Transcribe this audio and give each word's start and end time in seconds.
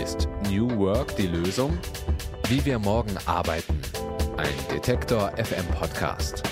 Ist 0.00 0.28
New 0.48 0.70
Work 0.78 1.16
die 1.16 1.26
Lösung? 1.26 1.76
Wie 2.46 2.64
wir 2.64 2.78
morgen 2.78 3.16
arbeiten. 3.26 3.80
Ein 4.36 4.54
Detektor 4.72 5.32
FM 5.36 5.66
Podcast. 5.74 6.44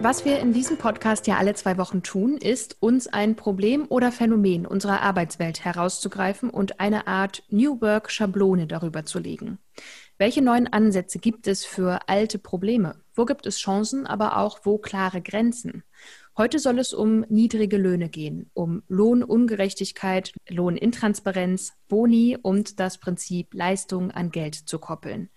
Was 0.00 0.24
wir 0.24 0.40
in 0.40 0.52
diesem 0.52 0.78
Podcast 0.78 1.28
ja 1.28 1.36
alle 1.36 1.54
zwei 1.54 1.78
Wochen 1.78 2.02
tun, 2.02 2.36
ist, 2.36 2.78
uns 2.80 3.06
ein 3.06 3.36
Problem 3.36 3.86
oder 3.90 4.10
Phänomen 4.10 4.66
unserer 4.66 5.02
Arbeitswelt 5.02 5.64
herauszugreifen 5.64 6.50
und 6.50 6.80
eine 6.80 7.06
Art 7.06 7.44
New 7.48 7.80
Work-Schablone 7.80 8.66
darüber 8.66 9.04
zu 9.04 9.20
legen. 9.20 9.58
Welche 10.18 10.42
neuen 10.42 10.66
Ansätze 10.66 11.20
gibt 11.20 11.46
es 11.46 11.64
für 11.64 12.08
alte 12.08 12.40
Probleme? 12.40 12.96
Wo 13.14 13.24
gibt 13.24 13.46
es 13.46 13.58
Chancen, 13.58 14.04
aber 14.04 14.36
auch 14.36 14.60
wo 14.64 14.78
klare 14.78 15.22
Grenzen? 15.22 15.84
Heute 16.34 16.58
soll 16.58 16.78
es 16.78 16.94
um 16.94 17.26
niedrige 17.28 17.76
Löhne 17.76 18.08
gehen, 18.08 18.50
um 18.54 18.82
Lohnungerechtigkeit, 18.88 20.32
Lohnintransparenz, 20.48 21.74
Boni 21.88 22.38
und 22.40 22.80
das 22.80 22.96
Prinzip 22.96 23.52
Leistung 23.52 24.10
an 24.10 24.30
Geld 24.30 24.54
zu 24.54 24.78
koppeln. 24.78 25.28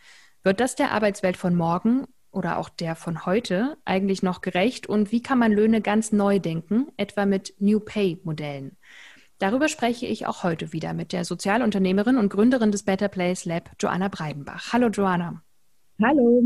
Wird 0.43 0.61
das 0.61 0.75
der 0.75 0.91
Arbeitswelt 0.91 1.35
von 1.35 1.53
morgen 1.53 2.05
oder 2.31 2.57
auch 2.57 2.69
der 2.69 2.95
von 2.95 3.25
heute 3.25 3.77
eigentlich 3.83 4.23
noch 4.23 4.39
gerecht 4.39 4.87
und 4.87 5.11
wie 5.11 5.21
kann 5.21 5.37
man 5.37 5.51
Löhne 5.51 5.81
ganz 5.81 6.13
neu 6.13 6.39
denken, 6.39 6.87
etwa 6.95 7.25
mit 7.25 7.55
New 7.59 7.81
Pay-Modellen? 7.81 8.77
Darüber 9.37 9.67
spreche 9.67 10.05
ich 10.05 10.27
auch 10.27 10.43
heute 10.43 10.71
wieder 10.71 10.93
mit 10.93 11.11
der 11.11 11.25
Sozialunternehmerin 11.25 12.17
und 12.17 12.29
Gründerin 12.29 12.71
des 12.71 12.83
Better 12.83 13.09
Place 13.09 13.43
Lab, 13.43 13.71
Joanna 13.81 14.07
Breidenbach. 14.07 14.71
Hallo 14.71 14.87
Joanna. 14.87 15.44
Hallo. 16.01 16.43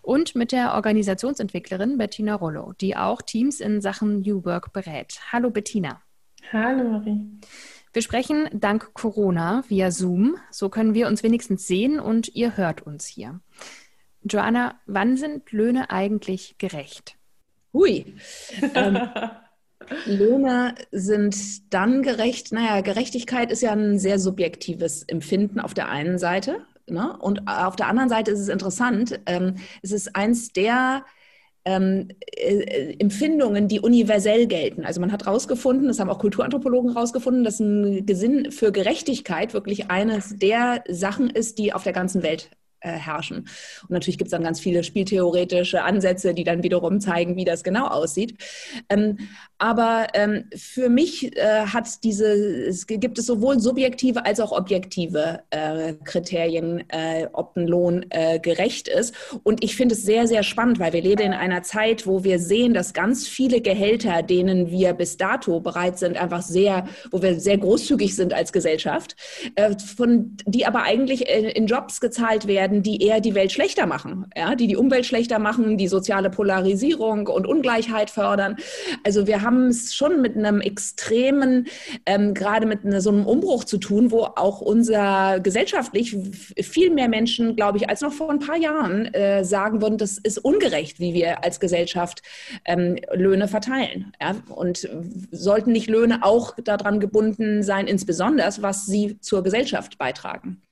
Und 0.00 0.34
mit 0.34 0.52
der 0.52 0.72
Organisationsentwicklerin 0.74 1.98
Bettina 1.98 2.34
Rollo, 2.34 2.72
die 2.80 2.96
auch 2.96 3.20
Teams 3.20 3.60
in 3.60 3.82
Sachen 3.82 4.20
New 4.22 4.44
Work 4.46 4.72
berät. 4.72 5.20
Hallo 5.32 5.50
Bettina. 5.50 6.00
Hallo 6.50 6.84
Marie. 6.84 7.20
Wir 7.92 8.00
sprechen 8.00 8.48
dank 8.54 8.94
Corona 8.94 9.64
via 9.68 9.90
Zoom. 9.90 10.36
So 10.50 10.70
können 10.70 10.94
wir 10.94 11.08
uns 11.08 11.22
wenigstens 11.22 11.66
sehen 11.66 12.00
und 12.00 12.34
ihr 12.34 12.56
hört 12.56 12.86
uns 12.86 13.06
hier. 13.06 13.40
Joanna, 14.22 14.80
wann 14.86 15.18
sind 15.18 15.52
Löhne 15.52 15.90
eigentlich 15.90 16.56
gerecht? 16.56 17.16
Hui. 17.74 18.14
ähm, 18.74 18.98
Löhne 20.06 20.74
sind 20.90 21.72
dann 21.72 22.02
gerecht. 22.02 22.50
Naja, 22.50 22.80
Gerechtigkeit 22.80 23.52
ist 23.52 23.60
ja 23.60 23.72
ein 23.72 23.98
sehr 23.98 24.18
subjektives 24.18 25.02
Empfinden 25.02 25.60
auf 25.60 25.74
der 25.74 25.90
einen 25.90 26.18
Seite. 26.18 26.64
Ne? 26.88 27.16
Und 27.18 27.48
auf 27.48 27.76
der 27.76 27.88
anderen 27.88 28.08
Seite 28.08 28.30
ist 28.30 28.40
es 28.40 28.48
interessant, 28.48 29.20
ähm, 29.26 29.56
es 29.82 29.92
ist 29.92 30.14
eins 30.14 30.52
der 30.52 31.04
ähm, 31.64 32.08
äh, 32.36 32.94
Empfindungen, 32.98 33.68
die 33.68 33.80
universell 33.80 34.46
gelten. 34.46 34.84
Also 34.84 35.00
man 35.00 35.10
hat 35.12 35.26
herausgefunden, 35.26 35.88
das 35.88 35.98
haben 35.98 36.10
auch 36.10 36.20
Kulturanthropologen 36.20 36.92
herausgefunden, 36.92 37.44
dass 37.44 37.60
ein 37.60 38.06
Gesinn 38.06 38.52
für 38.52 38.70
Gerechtigkeit 38.72 39.52
wirklich 39.52 39.90
eines 39.90 40.38
der 40.38 40.84
Sachen 40.88 41.28
ist, 41.28 41.58
die 41.58 41.72
auf 41.72 41.82
der 41.82 41.92
ganzen 41.92 42.22
Welt 42.22 42.50
äh, 42.86 42.90
herrschen. 42.90 43.38
Und 43.38 43.90
natürlich 43.90 44.18
gibt 44.18 44.28
es 44.28 44.30
dann 44.30 44.44
ganz 44.44 44.60
viele 44.60 44.84
spieltheoretische 44.84 45.82
Ansätze, 45.82 46.34
die 46.34 46.44
dann 46.44 46.62
wiederum 46.62 47.00
zeigen, 47.00 47.36
wie 47.36 47.44
das 47.44 47.64
genau 47.64 47.88
aussieht. 47.88 48.38
Ähm, 48.88 49.18
aber 49.58 50.08
ähm, 50.14 50.44
für 50.54 50.88
mich 50.88 51.36
äh, 51.36 51.66
hat 51.66 52.04
diese, 52.04 52.26
es 52.66 52.86
gibt 52.86 53.18
es 53.18 53.26
sowohl 53.26 53.58
subjektive 53.58 54.24
als 54.24 54.38
auch 54.38 54.52
objektive 54.52 55.40
äh, 55.50 55.94
Kriterien, 56.04 56.84
äh, 56.90 57.26
ob 57.32 57.56
ein 57.56 57.66
Lohn 57.66 58.06
äh, 58.10 58.38
gerecht 58.38 58.86
ist. 58.86 59.14
Und 59.42 59.64
ich 59.64 59.74
finde 59.74 59.94
es 59.94 60.02
sehr, 60.02 60.26
sehr 60.28 60.42
spannend, 60.42 60.78
weil 60.78 60.92
wir 60.92 61.02
leben 61.02 61.22
in 61.22 61.32
einer 61.32 61.62
Zeit, 61.62 62.06
wo 62.06 62.22
wir 62.22 62.38
sehen, 62.38 62.74
dass 62.74 62.92
ganz 62.92 63.26
viele 63.26 63.60
Gehälter, 63.60 64.22
denen 64.22 64.70
wir 64.70 64.92
bis 64.92 65.16
dato 65.16 65.58
bereit 65.60 65.98
sind, 65.98 66.16
einfach 66.16 66.42
sehr, 66.42 66.86
wo 67.10 67.22
wir 67.22 67.40
sehr 67.40 67.58
großzügig 67.58 68.14
sind 68.14 68.34
als 68.34 68.52
Gesellschaft, 68.52 69.16
von, 69.96 70.36
die 70.44 70.66
aber 70.66 70.82
eigentlich 70.82 71.28
in, 71.28 71.44
in 71.44 71.66
Jobs 71.66 72.00
gezahlt 72.00 72.46
werden, 72.46 72.75
werden, 72.76 72.82
die 72.82 73.02
eher 73.02 73.20
die 73.20 73.34
Welt 73.34 73.52
schlechter 73.52 73.86
machen, 73.86 74.26
ja, 74.36 74.54
die 74.54 74.66
die 74.66 74.76
Umwelt 74.76 75.06
schlechter 75.06 75.38
machen, 75.38 75.76
die 75.76 75.88
soziale 75.88 76.30
Polarisierung 76.30 77.26
und 77.26 77.46
Ungleichheit 77.46 78.10
fördern. 78.10 78.56
Also 79.04 79.26
wir 79.26 79.42
haben 79.42 79.68
es 79.68 79.94
schon 79.94 80.20
mit 80.20 80.36
einem 80.36 80.60
extremen, 80.60 81.66
ähm, 82.06 82.34
gerade 82.34 82.66
mit 82.66 82.84
eine, 82.84 83.00
so 83.00 83.10
einem 83.10 83.26
Umbruch 83.26 83.64
zu 83.64 83.78
tun, 83.78 84.10
wo 84.10 84.24
auch 84.36 84.60
unser 84.60 85.40
gesellschaftlich 85.40 86.16
viel 86.60 86.90
mehr 86.90 87.08
Menschen, 87.08 87.56
glaube 87.56 87.78
ich, 87.78 87.88
als 87.88 88.00
noch 88.00 88.12
vor 88.12 88.30
ein 88.30 88.38
paar 88.38 88.56
Jahren 88.56 89.06
äh, 89.14 89.44
sagen 89.44 89.80
würden, 89.82 89.98
das 89.98 90.18
ist 90.18 90.38
ungerecht, 90.38 91.00
wie 91.00 91.14
wir 91.14 91.44
als 91.44 91.60
Gesellschaft 91.60 92.22
ähm, 92.64 92.96
Löhne 93.12 93.48
verteilen. 93.48 94.12
Ja? 94.20 94.36
Und 94.48 94.88
sollten 95.30 95.72
nicht 95.72 95.88
Löhne 95.88 96.22
auch 96.22 96.54
daran 96.62 97.00
gebunden 97.00 97.62
sein, 97.62 97.86
insbesondere 97.86 98.46
was 98.60 98.86
sie 98.86 99.18
zur 99.20 99.42
Gesellschaft 99.42 99.98
beitragen? 99.98 100.62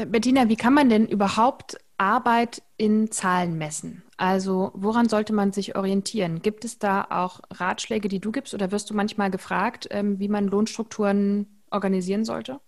Äh, 0.00 0.06
Bettina, 0.06 0.48
wie 0.48 0.56
kann 0.56 0.74
man 0.74 0.88
denn 0.88 1.06
überhaupt 1.06 1.78
Arbeit 1.98 2.62
in 2.76 3.10
Zahlen 3.10 3.58
messen? 3.58 4.02
Also 4.16 4.70
woran 4.74 5.08
sollte 5.08 5.32
man 5.32 5.52
sich 5.52 5.76
orientieren? 5.76 6.42
Gibt 6.42 6.64
es 6.64 6.78
da 6.78 7.06
auch 7.10 7.40
Ratschläge, 7.50 8.08
die 8.08 8.20
du 8.20 8.32
gibst 8.32 8.54
oder 8.54 8.72
wirst 8.72 8.90
du 8.90 8.94
manchmal 8.94 9.30
gefragt, 9.30 9.88
ähm, 9.90 10.18
wie 10.18 10.28
man 10.28 10.46
Lohnstrukturen 10.46 11.62
organisieren 11.70 12.24
sollte? 12.24 12.60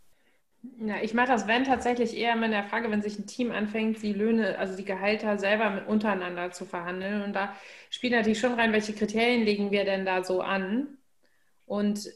Ja, 0.78 0.97
ich 1.03 1.12
mache 1.12 1.28
das, 1.28 1.48
wenn 1.48 1.65
tatsächlich 1.65 2.16
eher 2.16 2.37
mit 2.37 2.53
der 2.53 2.62
Frage, 2.62 2.88
wenn 2.91 3.03
sich 3.03 3.19
ein 3.19 3.26
Team 3.26 3.50
anfängt, 3.50 4.00
die 4.00 4.12
Löhne, 4.12 4.59
also 4.59 4.76
die 4.76 4.84
Gehälter 4.84 5.37
selber 5.37 5.82
untereinander 5.88 6.53
zu 6.53 6.66
verhandeln. 6.66 7.22
Und 7.22 7.32
da 7.32 7.53
spielt 7.91 8.12
natürlich 8.12 8.38
schon 8.38 8.54
rein, 8.54 8.72
welche 8.72 8.93
Kriterien 8.93 9.43
legen 9.43 9.72
wir 9.72 9.84
denn 9.84 10.04
da 10.04 10.22
so 10.22 10.41
an? 10.41 10.99
Und 11.66 12.09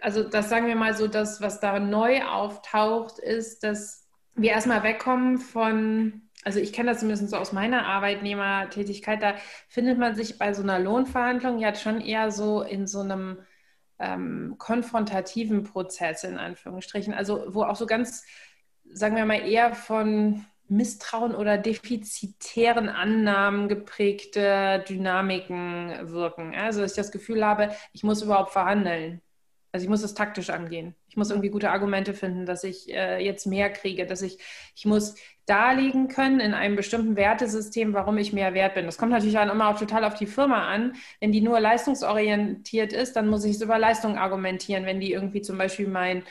also 0.00 0.22
das 0.22 0.48
sagen 0.48 0.68
wir 0.68 0.76
mal 0.76 0.94
so, 0.94 1.08
das, 1.08 1.40
was 1.40 1.58
da 1.58 1.80
neu 1.80 2.22
auftaucht, 2.22 3.18
ist, 3.18 3.64
dass 3.64 4.07
wir 4.38 4.50
erstmal 4.50 4.82
wegkommen 4.82 5.38
von, 5.38 6.22
also 6.44 6.58
ich 6.60 6.72
kenne 6.72 6.90
das 6.90 7.00
zumindest 7.00 7.28
so 7.30 7.36
aus 7.36 7.52
meiner 7.52 7.86
Arbeitnehmertätigkeit, 7.86 9.22
da 9.22 9.34
findet 9.68 9.98
man 9.98 10.14
sich 10.14 10.38
bei 10.38 10.52
so 10.54 10.62
einer 10.62 10.78
Lohnverhandlung 10.78 11.58
ja 11.58 11.74
schon 11.74 12.00
eher 12.00 12.30
so 12.30 12.62
in 12.62 12.86
so 12.86 13.00
einem 13.00 13.38
ähm, 13.98 14.54
konfrontativen 14.58 15.64
Prozess 15.64 16.24
in 16.24 16.38
Anführungsstrichen, 16.38 17.14
also 17.14 17.44
wo 17.48 17.64
auch 17.64 17.76
so 17.76 17.86
ganz, 17.86 18.24
sagen 18.92 19.16
wir 19.16 19.24
mal, 19.24 19.46
eher 19.46 19.74
von 19.74 20.44
Misstrauen 20.68 21.34
oder 21.34 21.56
defizitären 21.58 22.88
Annahmen 22.88 23.68
geprägte 23.68 24.84
Dynamiken 24.88 26.12
wirken. 26.12 26.54
Also 26.54 26.82
dass 26.82 26.92
ich 26.92 26.96
das 26.96 27.10
Gefühl 27.10 27.44
habe, 27.44 27.74
ich 27.92 28.04
muss 28.04 28.22
überhaupt 28.22 28.52
verhandeln. 28.52 29.22
Also 29.72 29.84
ich 29.84 29.90
muss 29.90 30.02
es 30.02 30.14
taktisch 30.14 30.50
angehen. 30.50 30.94
Ich 31.08 31.16
muss 31.16 31.30
irgendwie 31.30 31.50
gute 31.50 31.70
Argumente 31.70 32.14
finden, 32.14 32.46
dass 32.46 32.64
ich 32.64 32.92
äh, 32.92 33.22
jetzt 33.22 33.46
mehr 33.46 33.70
kriege, 33.70 34.06
dass 34.06 34.22
ich, 34.22 34.38
ich 34.74 34.86
muss 34.86 35.14
darlegen 35.46 36.08
können 36.08 36.40
in 36.40 36.54
einem 36.54 36.76
bestimmten 36.76 37.16
Wertesystem, 37.16 37.92
warum 37.92 38.18
ich 38.18 38.32
mehr 38.32 38.54
wert 38.54 38.74
bin. 38.74 38.86
Das 38.86 38.98
kommt 38.98 39.12
natürlich 39.12 39.34
dann 39.34 39.50
immer 39.50 39.68
auch 39.68 39.78
total 39.78 40.04
auf 40.04 40.14
die 40.14 40.26
Firma 40.26 40.68
an. 40.68 40.94
Wenn 41.20 41.32
die 41.32 41.40
nur 41.40 41.60
leistungsorientiert 41.60 42.92
ist, 42.92 43.14
dann 43.14 43.28
muss 43.28 43.44
ich 43.44 43.56
es 43.56 43.62
über 43.62 43.78
Leistung 43.78 44.16
argumentieren. 44.18 44.86
Wenn 44.86 45.00
die 45.00 45.12
irgendwie 45.12 45.42
zum 45.42 45.58
Beispiel 45.58 45.88
mein 45.88 46.22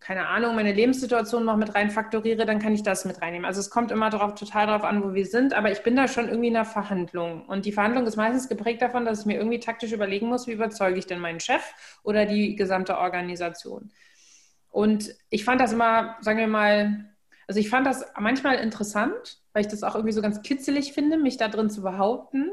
keine 0.00 0.26
Ahnung, 0.28 0.54
meine 0.54 0.72
Lebenssituation 0.72 1.44
noch 1.44 1.56
mit 1.56 1.74
rein 1.74 1.90
faktoriere, 1.90 2.44
dann 2.44 2.58
kann 2.58 2.74
ich 2.74 2.82
das 2.82 3.04
mit 3.04 3.22
reinnehmen. 3.22 3.46
Also 3.46 3.60
es 3.60 3.70
kommt 3.70 3.90
immer 3.90 4.10
drauf, 4.10 4.34
total 4.34 4.66
darauf 4.66 4.84
an, 4.84 5.02
wo 5.02 5.14
wir 5.14 5.24
sind, 5.24 5.54
aber 5.54 5.72
ich 5.72 5.82
bin 5.82 5.96
da 5.96 6.08
schon 6.08 6.28
irgendwie 6.28 6.48
in 6.48 6.56
einer 6.56 6.64
Verhandlung. 6.64 7.46
Und 7.46 7.64
die 7.64 7.72
Verhandlung 7.72 8.06
ist 8.06 8.16
meistens 8.16 8.48
geprägt 8.48 8.82
davon, 8.82 9.04
dass 9.04 9.20
ich 9.20 9.26
mir 9.26 9.36
irgendwie 9.36 9.60
taktisch 9.60 9.92
überlegen 9.92 10.26
muss, 10.26 10.46
wie 10.46 10.52
überzeuge 10.52 10.98
ich 10.98 11.06
denn 11.06 11.20
meinen 11.20 11.40
Chef 11.40 11.62
oder 12.02 12.26
die 12.26 12.54
gesamte 12.54 12.98
Organisation. 12.98 13.90
Und 14.70 15.14
ich 15.30 15.44
fand 15.44 15.60
das 15.60 15.72
immer, 15.72 16.16
sagen 16.20 16.38
wir 16.38 16.48
mal, 16.48 17.06
also 17.46 17.60
ich 17.60 17.70
fand 17.70 17.86
das 17.86 18.04
manchmal 18.18 18.56
interessant, 18.56 19.38
weil 19.52 19.62
ich 19.62 19.68
das 19.68 19.82
auch 19.82 19.94
irgendwie 19.94 20.12
so 20.12 20.22
ganz 20.22 20.42
kitzelig 20.42 20.92
finde, 20.92 21.16
mich 21.16 21.36
da 21.36 21.48
drin 21.48 21.70
zu 21.70 21.82
behaupten 21.82 22.50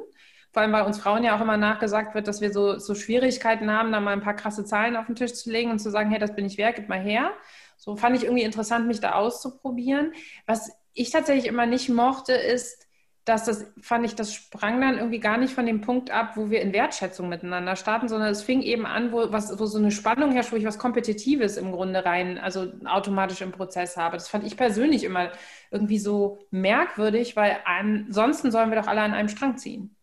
vor 0.52 0.62
allem 0.62 0.74
weil 0.74 0.84
uns 0.84 1.00
Frauen 1.00 1.24
ja 1.24 1.36
auch 1.36 1.42
immer 1.42 1.58
nachgesagt 1.58 2.14
wird, 2.14 2.28
dass 2.28 2.42
wir 2.42 2.52
so, 2.52 2.78
so 2.78 2.94
Schwierigkeiten 2.94 3.72
haben, 3.72 3.92
da 3.92 4.00
mal 4.00 4.12
ein 4.12 4.22
paar 4.22 4.36
krasse 4.36 4.66
Zahlen 4.66 4.96
auf 4.96 5.06
den 5.06 5.16
Tisch 5.16 5.34
zu 5.34 5.50
legen 5.50 5.72
und 5.72 5.80
zu 5.80 5.90
sagen, 5.90 6.10
hey, 6.10 6.20
das 6.20 6.36
bin 6.36 6.46
ich 6.46 6.58
wert, 6.58 6.76
gib 6.76 6.90
mal 6.90 7.00
her. 7.00 7.32
So 7.78 7.96
fand 7.96 8.16
ich 8.18 8.24
irgendwie 8.24 8.44
interessant, 8.44 8.88
mich 8.88 9.00
da 9.00 9.14
auszuprobieren. 9.14 10.14
Was 10.46 10.72
ich 10.94 11.10
tatsächlich 11.10 11.48
immer 11.48 11.66
nicht 11.66 11.90
mochte, 11.90 12.34
ist, 12.34 12.88
dass 13.24 13.46
das, 13.46 13.72
fand 13.80 14.06
ich, 14.06 14.16
das 14.16 14.34
sprang 14.34 14.82
dann 14.82 14.98
irgendwie 14.98 15.20
gar 15.20 15.38
nicht 15.38 15.54
von 15.54 15.66
dem 15.66 15.82
Punkt 15.82 16.10
ab, 16.10 16.36
wo 16.36 16.50
wir 16.50 16.62
in 16.62 16.74
Wertschätzung 16.74 17.30
miteinander 17.30 17.76
starten, 17.76 18.10
sondern 18.10 18.30
es 18.30 18.42
fing 18.42 18.62
eben 18.64 18.86
an, 18.86 19.12
wo, 19.12 19.32
was, 19.32 19.58
wo 19.60 19.66
so 19.68 19.78
eine 19.78 19.92
Spannung 19.92 20.32
herrscht, 20.32 20.52
wo 20.52 20.56
ich 20.56 20.66
was 20.66 20.80
Kompetitives 20.80 21.58
im 21.58 21.72
Grunde 21.72 22.04
rein, 22.04 22.40
also 22.40 22.72
automatisch 22.86 23.42
im 23.42 23.52
Prozess 23.52 23.96
habe. 23.96 24.18
Das 24.18 24.28
fand 24.28 24.44
ich 24.44 24.58
persönlich 24.58 25.04
immer 25.04 25.32
irgendwie 25.70 26.00
so 26.00 26.40
merkwürdig, 26.50 27.36
weil 27.36 27.58
ansonsten 27.66 28.52
sollen 28.52 28.72
wir 28.72 28.82
doch 28.82 28.88
alle 28.88 29.02
an 29.02 29.14
einem 29.14 29.30
Strang 29.30 29.58
ziehen. 29.58 29.96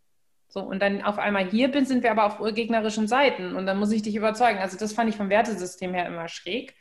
So, 0.49 0.61
und 0.61 0.81
dann 0.81 1.03
auf 1.03 1.19
einmal 1.19 1.47
hier 1.47 1.71
bin, 1.71 1.85
sind 1.85 2.03
wir 2.03 2.11
aber 2.11 2.25
auf 2.25 2.55
gegnerischen 2.55 3.07
Seiten 3.07 3.55
und 3.55 3.67
dann 3.67 3.79
muss 3.79 3.93
ich 3.93 4.03
dich 4.03 4.17
überzeugen. 4.17 4.59
Also 4.59 4.79
das 4.79 4.95
fand 4.95 5.11
ich 5.11 5.17
vom 5.17 5.29
Wertesystem 5.29 5.93
her 5.93 6.07
immer 6.07 6.29
schräg. 6.29 6.75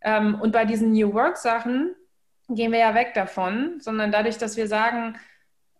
Ähm, 0.00 0.40
und 0.40 0.52
bei 0.52 0.64
diesen 0.64 0.92
New 0.92 1.12
Work-Sachen 1.14 1.94
gehen 2.48 2.72
wir 2.72 2.80
ja 2.80 2.94
weg 2.94 3.14
davon, 3.14 3.78
sondern 3.80 4.10
dadurch, 4.10 4.36
dass 4.36 4.56
wir 4.56 4.66
sagen, 4.66 5.16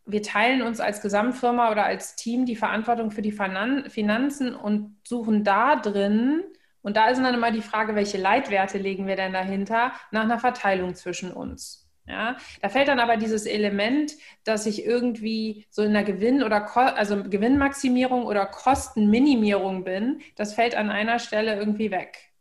wir 0.06 0.22
teilen 0.22 0.62
uns 0.62 0.80
als 0.80 1.00
Gesamtfirma 1.00 1.70
oder 1.70 1.84
als 1.84 2.16
Team 2.16 2.46
die 2.46 2.56
Verantwortung 2.56 3.10
für 3.10 3.22
die 3.22 3.32
Finanzen 3.32 4.54
und 4.54 4.96
suchen 5.06 5.44
da 5.44 5.76
drin 5.76 6.42
Und 6.82 6.96
da 6.96 7.08
ist 7.08 7.18
dann 7.18 7.34
immer 7.34 7.52
die 7.52 7.62
Frage, 7.62 7.94
welche 7.94 8.18
Leitwerte 8.18 8.78
legen 8.78 9.06
wir 9.06 9.16
denn 9.16 9.32
dahinter 9.32 9.92
nach 10.10 10.22
einer 10.22 10.38
Verteilung 10.40 10.94
zwischen 10.94 11.32
uns. 11.32 11.91
Ja, 12.06 12.36
da 12.60 12.68
fällt 12.68 12.88
dann 12.88 12.98
aber 12.98 13.16
dieses 13.16 13.46
Element, 13.46 14.12
dass 14.44 14.66
ich 14.66 14.84
irgendwie 14.84 15.66
so 15.70 15.82
in 15.82 15.92
der 15.92 16.02
Gewinn- 16.02 16.42
oder 16.42 16.60
Ko 16.60 16.80
also 16.80 17.22
Gewinnmaximierung 17.22 18.24
oder 18.26 18.44
Kostenminimierung 18.46 19.84
bin, 19.84 20.20
das 20.36 20.54
fällt 20.54 20.74
an 20.74 20.90
einer 20.90 21.20
Stelle 21.20 21.54
irgendwie 21.56 21.92
weg. 21.92 22.32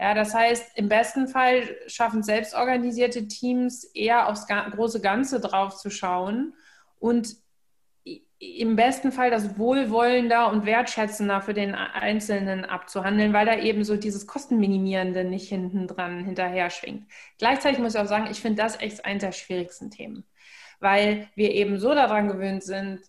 Ja, 0.00 0.14
das 0.14 0.34
heißt, 0.34 0.76
im 0.76 0.88
besten 0.88 1.28
Fall 1.28 1.76
schaffen 1.86 2.22
selbstorganisierte 2.22 3.28
Teams 3.28 3.84
eher 3.84 4.28
aufs 4.28 4.46
große 4.46 5.00
Ganze 5.00 5.40
drauf 5.40 5.76
zu 5.76 5.90
schauen 5.90 6.54
und 6.98 7.36
im 8.38 8.76
besten 8.76 9.12
Fall 9.12 9.30
das 9.30 9.58
wohlwollender 9.58 10.50
und 10.50 10.66
wertschätzender 10.66 11.40
für 11.40 11.54
den 11.54 11.74
Einzelnen 11.74 12.64
abzuhandeln, 12.64 13.32
weil 13.32 13.46
da 13.46 13.56
eben 13.58 13.82
so 13.82 13.96
dieses 13.96 14.26
Kostenminimierende 14.26 15.24
nicht 15.24 15.48
hinten 15.48 15.86
dran 15.86 16.24
hinterher 16.24 16.68
schwingt. 16.68 17.06
Gleichzeitig 17.38 17.78
muss 17.78 17.94
ich 17.94 18.00
auch 18.00 18.06
sagen, 18.06 18.28
ich 18.30 18.40
finde 18.40 18.62
das 18.62 18.80
echt 18.80 19.04
eines 19.04 19.22
der 19.22 19.32
schwierigsten 19.32 19.90
Themen, 19.90 20.24
weil 20.80 21.28
wir 21.34 21.52
eben 21.52 21.78
so 21.78 21.94
daran 21.94 22.28
gewöhnt 22.28 22.62
sind, 22.62 23.00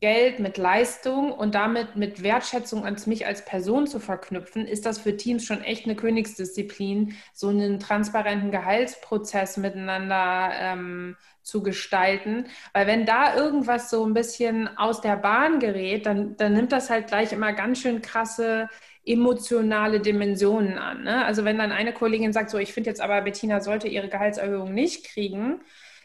Geld 0.00 0.40
mit 0.40 0.56
Leistung 0.56 1.30
und 1.30 1.54
damit 1.54 1.94
mit 1.94 2.22
Wertschätzung 2.22 2.84
an 2.84 2.96
mich 3.06 3.26
als 3.26 3.44
Person 3.44 3.86
zu 3.86 4.00
verknüpfen, 4.00 4.66
ist 4.66 4.86
das 4.86 4.98
für 4.98 5.16
Teams 5.16 5.44
schon 5.44 5.62
echt 5.62 5.84
eine 5.84 5.94
Königsdisziplin, 5.94 7.14
so 7.32 7.48
einen 7.48 7.78
transparenten 7.78 8.50
Gehaltsprozess 8.50 9.56
miteinander 9.56 10.50
ähm, 10.58 11.16
zu 11.44 11.62
gestalten. 11.62 12.46
Weil 12.72 12.86
wenn 12.86 13.06
da 13.06 13.36
irgendwas 13.36 13.90
so 13.90 14.04
ein 14.04 14.14
bisschen 14.14 14.76
aus 14.76 15.00
der 15.00 15.16
Bahn 15.16 15.60
gerät, 15.60 16.06
dann, 16.06 16.36
dann 16.36 16.54
nimmt 16.54 16.72
das 16.72 16.90
halt 16.90 17.06
gleich 17.06 17.32
immer 17.32 17.52
ganz 17.52 17.80
schön 17.80 18.02
krasse 18.02 18.68
emotionale 19.06 20.00
Dimensionen 20.00 20.78
an. 20.78 21.04
Ne? 21.04 21.24
Also 21.24 21.44
wenn 21.44 21.58
dann 21.58 21.72
eine 21.72 21.92
Kollegin 21.92 22.32
sagt, 22.32 22.50
so 22.50 22.58
ich 22.58 22.72
finde 22.72 22.90
jetzt 22.90 23.00
aber, 23.00 23.20
Bettina 23.20 23.60
sollte 23.60 23.86
ihre 23.86 24.08
Gehaltserhöhung 24.08 24.72
nicht 24.72 25.06
kriegen, 25.06 25.60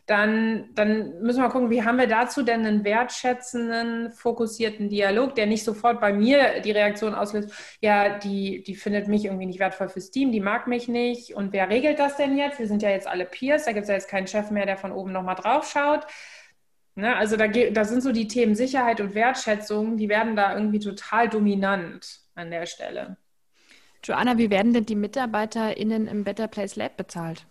dann, 0.09 0.69
dann 0.73 1.21
müssen 1.21 1.43
wir 1.43 1.49
gucken, 1.49 1.69
wie 1.69 1.83
haben 1.83 1.99
wir 1.99 2.07
dazu 2.07 2.41
denn 2.41 2.65
einen 2.65 2.83
wertschätzenden, 2.83 4.11
fokussierten 4.11 4.89
Dialog, 4.89 5.35
der 5.35 5.45
nicht 5.45 5.63
sofort 5.63 6.01
bei 6.01 6.11
mir 6.11 6.61
die 6.61 6.71
Reaktion 6.71 7.13
auslöst, 7.13 7.51
ja, 7.79 8.17
die, 8.17 8.63
die 8.63 8.73
findet 8.73 9.07
mich 9.07 9.25
irgendwie 9.25 9.45
nicht 9.45 9.59
wertvoll 9.59 9.87
fürs 9.87 10.09
Team, 10.09 10.31
die 10.31 10.39
mag 10.39 10.65
mich 10.65 10.87
nicht. 10.87 11.35
Und 11.35 11.53
wer 11.53 11.69
regelt 11.69 11.99
das 11.99 12.17
denn 12.17 12.37
jetzt? 12.39 12.57
Wir 12.57 12.67
sind 12.67 12.81
ja 12.81 12.89
jetzt 12.89 13.07
alle 13.07 13.25
Peers, 13.25 13.65
da 13.65 13.71
gibt 13.71 13.83
es 13.83 13.89
ja 13.89 13.93
jetzt 13.93 14.09
keinen 14.09 14.25
Chef 14.25 14.49
mehr, 14.49 14.65
der 14.65 14.77
von 14.77 14.91
oben 14.91 15.11
nochmal 15.11 15.35
drauf 15.35 15.69
schaut. 15.69 16.07
Ne? 16.95 17.15
Also 17.15 17.37
da, 17.37 17.47
da 17.47 17.85
sind 17.85 18.01
so 18.01 18.11
die 18.11 18.27
Themen 18.27 18.55
Sicherheit 18.55 19.01
und 19.01 19.13
Wertschätzung, 19.13 19.95
die 19.97 20.09
werden 20.09 20.35
da 20.35 20.55
irgendwie 20.55 20.79
total 20.79 21.29
dominant 21.29 22.21
an 22.33 22.49
der 22.49 22.65
Stelle. 22.65 23.17
Joanna, 24.03 24.39
wie 24.39 24.49
werden 24.49 24.73
denn 24.73 24.87
die 24.87 24.95
MitarbeiterInnen 24.95 26.07
im 26.07 26.23
Better 26.23 26.47
Place 26.47 26.77
Lab 26.77 26.97
bezahlt? 26.97 27.45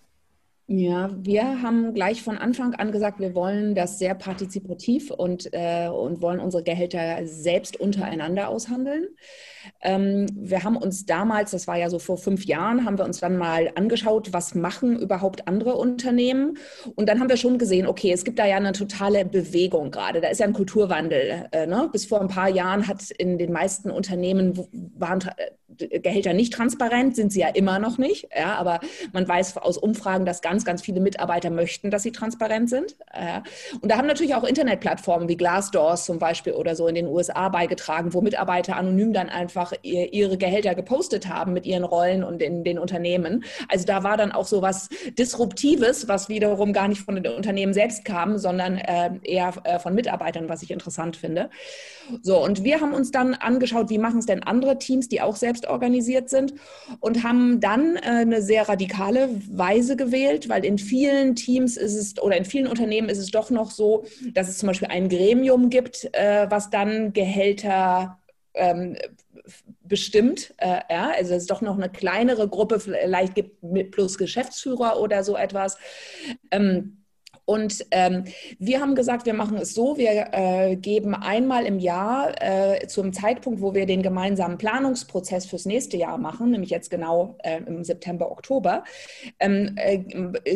Ja, 0.70 1.08
wir 1.16 1.62
haben 1.62 1.94
gleich 1.94 2.22
von 2.22 2.36
Anfang 2.36 2.74
an 2.74 2.92
gesagt, 2.92 3.20
wir 3.20 3.34
wollen 3.34 3.74
das 3.74 3.98
sehr 3.98 4.14
partizipativ 4.14 5.10
und, 5.10 5.48
äh, 5.54 5.88
und 5.88 6.20
wollen 6.20 6.40
unsere 6.40 6.62
Gehälter 6.62 7.26
selbst 7.26 7.80
untereinander 7.80 8.50
aushandeln. 8.50 9.08
Ähm, 9.80 10.26
wir 10.34 10.64
haben 10.64 10.76
uns 10.76 11.06
damals, 11.06 11.52
das 11.52 11.68
war 11.68 11.78
ja 11.78 11.88
so 11.88 11.98
vor 11.98 12.18
fünf 12.18 12.44
Jahren, 12.44 12.84
haben 12.84 12.98
wir 12.98 13.06
uns 13.06 13.20
dann 13.20 13.38
mal 13.38 13.70
angeschaut, 13.76 14.34
was 14.34 14.54
machen 14.54 14.98
überhaupt 14.98 15.48
andere 15.48 15.74
Unternehmen. 15.74 16.58
Und 16.96 17.08
dann 17.08 17.18
haben 17.18 17.30
wir 17.30 17.38
schon 17.38 17.56
gesehen, 17.56 17.86
okay, 17.86 18.12
es 18.12 18.24
gibt 18.24 18.38
da 18.38 18.44
ja 18.44 18.56
eine 18.56 18.72
totale 18.72 19.24
Bewegung 19.24 19.90
gerade. 19.90 20.20
Da 20.20 20.28
ist 20.28 20.40
ja 20.40 20.46
ein 20.46 20.52
Kulturwandel. 20.52 21.46
Äh, 21.50 21.66
ne? 21.66 21.88
Bis 21.90 22.04
vor 22.04 22.20
ein 22.20 22.28
paar 22.28 22.50
Jahren 22.50 22.86
hat 22.86 23.10
in 23.12 23.38
den 23.38 23.52
meisten 23.52 23.90
Unternehmen 23.90 24.52
waren 24.98 25.20
Gehälter 25.76 26.32
nicht 26.32 26.54
transparent, 26.54 27.14
sind 27.14 27.32
sie 27.32 27.40
ja 27.40 27.48
immer 27.48 27.78
noch 27.78 27.98
nicht. 27.98 28.28
Ja, 28.36 28.54
aber 28.54 28.80
man 29.12 29.28
weiß 29.28 29.58
aus 29.58 29.76
Umfragen, 29.76 30.24
dass 30.24 30.40
ganz, 30.40 30.64
ganz 30.64 30.80
viele 30.80 31.00
Mitarbeiter 31.00 31.50
möchten, 31.50 31.90
dass 31.90 32.02
sie 32.02 32.12
transparent 32.12 32.70
sind. 32.70 32.96
Ja. 33.14 33.42
Und 33.80 33.90
da 33.90 33.98
haben 33.98 34.06
natürlich 34.06 34.34
auch 34.34 34.44
Internetplattformen 34.44 35.28
wie 35.28 35.36
Glassdoors 35.36 36.06
zum 36.06 36.18
Beispiel 36.18 36.54
oder 36.54 36.74
so 36.74 36.88
in 36.88 36.94
den 36.94 37.06
USA 37.06 37.50
beigetragen, 37.50 38.14
wo 38.14 38.22
Mitarbeiter 38.22 38.76
anonym 38.76 39.12
dann 39.12 39.28
einfach 39.28 39.72
ihre 39.82 40.38
Gehälter 40.38 40.74
gepostet 40.74 41.28
haben 41.28 41.52
mit 41.52 41.66
ihren 41.66 41.84
Rollen 41.84 42.24
und 42.24 42.42
in 42.42 42.64
den 42.64 42.78
Unternehmen. 42.78 43.44
Also 43.68 43.84
da 43.84 44.02
war 44.02 44.16
dann 44.16 44.32
auch 44.32 44.46
so 44.46 44.62
was 44.62 44.88
Disruptives, 45.18 46.08
was 46.08 46.28
wiederum 46.28 46.72
gar 46.72 46.88
nicht 46.88 47.02
von 47.02 47.22
den 47.22 47.34
Unternehmen 47.34 47.74
selbst 47.74 48.04
kam, 48.04 48.38
sondern 48.38 48.78
äh, 48.78 49.10
eher 49.22 49.52
äh, 49.64 49.78
von 49.78 49.94
Mitarbeitern, 49.94 50.48
was 50.48 50.62
ich 50.62 50.70
interessant 50.70 51.16
finde. 51.16 51.50
So, 52.22 52.42
und 52.42 52.64
wir 52.64 52.80
haben 52.80 52.94
uns 52.94 53.10
dann 53.10 53.34
angeschaut, 53.34 53.90
wie 53.90 53.98
machen 53.98 54.18
es 54.18 54.26
denn 54.26 54.42
andere 54.42 54.78
Teams, 54.78 55.08
die 55.08 55.20
auch 55.20 55.36
selbst 55.36 55.57
organisiert 55.66 56.28
sind 56.28 56.54
und 57.00 57.24
haben 57.24 57.60
dann 57.60 57.96
äh, 57.96 58.00
eine 58.00 58.42
sehr 58.42 58.68
radikale 58.68 59.30
Weise 59.50 59.96
gewählt, 59.96 60.48
weil 60.48 60.64
in 60.64 60.78
vielen 60.78 61.34
Teams 61.34 61.76
ist 61.76 61.94
es 61.94 62.22
oder 62.22 62.36
in 62.36 62.44
vielen 62.44 62.66
Unternehmen 62.66 63.08
ist 63.08 63.18
es 63.18 63.30
doch 63.30 63.50
noch 63.50 63.70
so, 63.70 64.04
dass 64.34 64.48
es 64.48 64.58
zum 64.58 64.68
Beispiel 64.68 64.88
ein 64.88 65.08
Gremium 65.08 65.70
gibt, 65.70 66.08
äh, 66.12 66.46
was 66.50 66.70
dann 66.70 67.12
Gehälter 67.12 68.18
ähm, 68.54 68.96
bestimmt. 69.82 70.54
Äh, 70.58 70.80
ja, 70.90 71.10
also 71.16 71.34
es 71.34 71.42
ist 71.42 71.50
doch 71.50 71.62
noch 71.62 71.76
eine 71.76 71.88
kleinere 71.88 72.48
Gruppe, 72.48 72.80
vielleicht 72.80 73.34
gibt 73.34 73.62
mit 73.62 73.90
plus 73.90 74.18
Geschäftsführer 74.18 75.00
oder 75.00 75.24
so 75.24 75.36
etwas. 75.36 75.78
Ähm, 76.50 76.97
und 77.48 77.86
ähm, 77.92 78.24
wir 78.58 78.78
haben 78.78 78.94
gesagt, 78.94 79.24
wir 79.24 79.32
machen 79.32 79.56
es 79.56 79.72
so, 79.72 79.96
wir 79.96 80.26
äh, 80.32 80.76
geben 80.76 81.14
einmal 81.14 81.64
im 81.64 81.78
Jahr 81.78 82.34
äh, 82.42 82.86
zum 82.88 83.14
Zeitpunkt, 83.14 83.62
wo 83.62 83.72
wir 83.72 83.86
den 83.86 84.02
gemeinsamen 84.02 84.58
Planungsprozess 84.58 85.46
fürs 85.46 85.64
nächste 85.64 85.96
Jahr 85.96 86.18
machen, 86.18 86.50
nämlich 86.50 86.68
jetzt 86.68 86.90
genau 86.90 87.38
äh, 87.42 87.62
im 87.66 87.84
September, 87.84 88.30
Oktober, 88.30 88.84
ähm, 89.40 89.76
äh, 89.76 89.98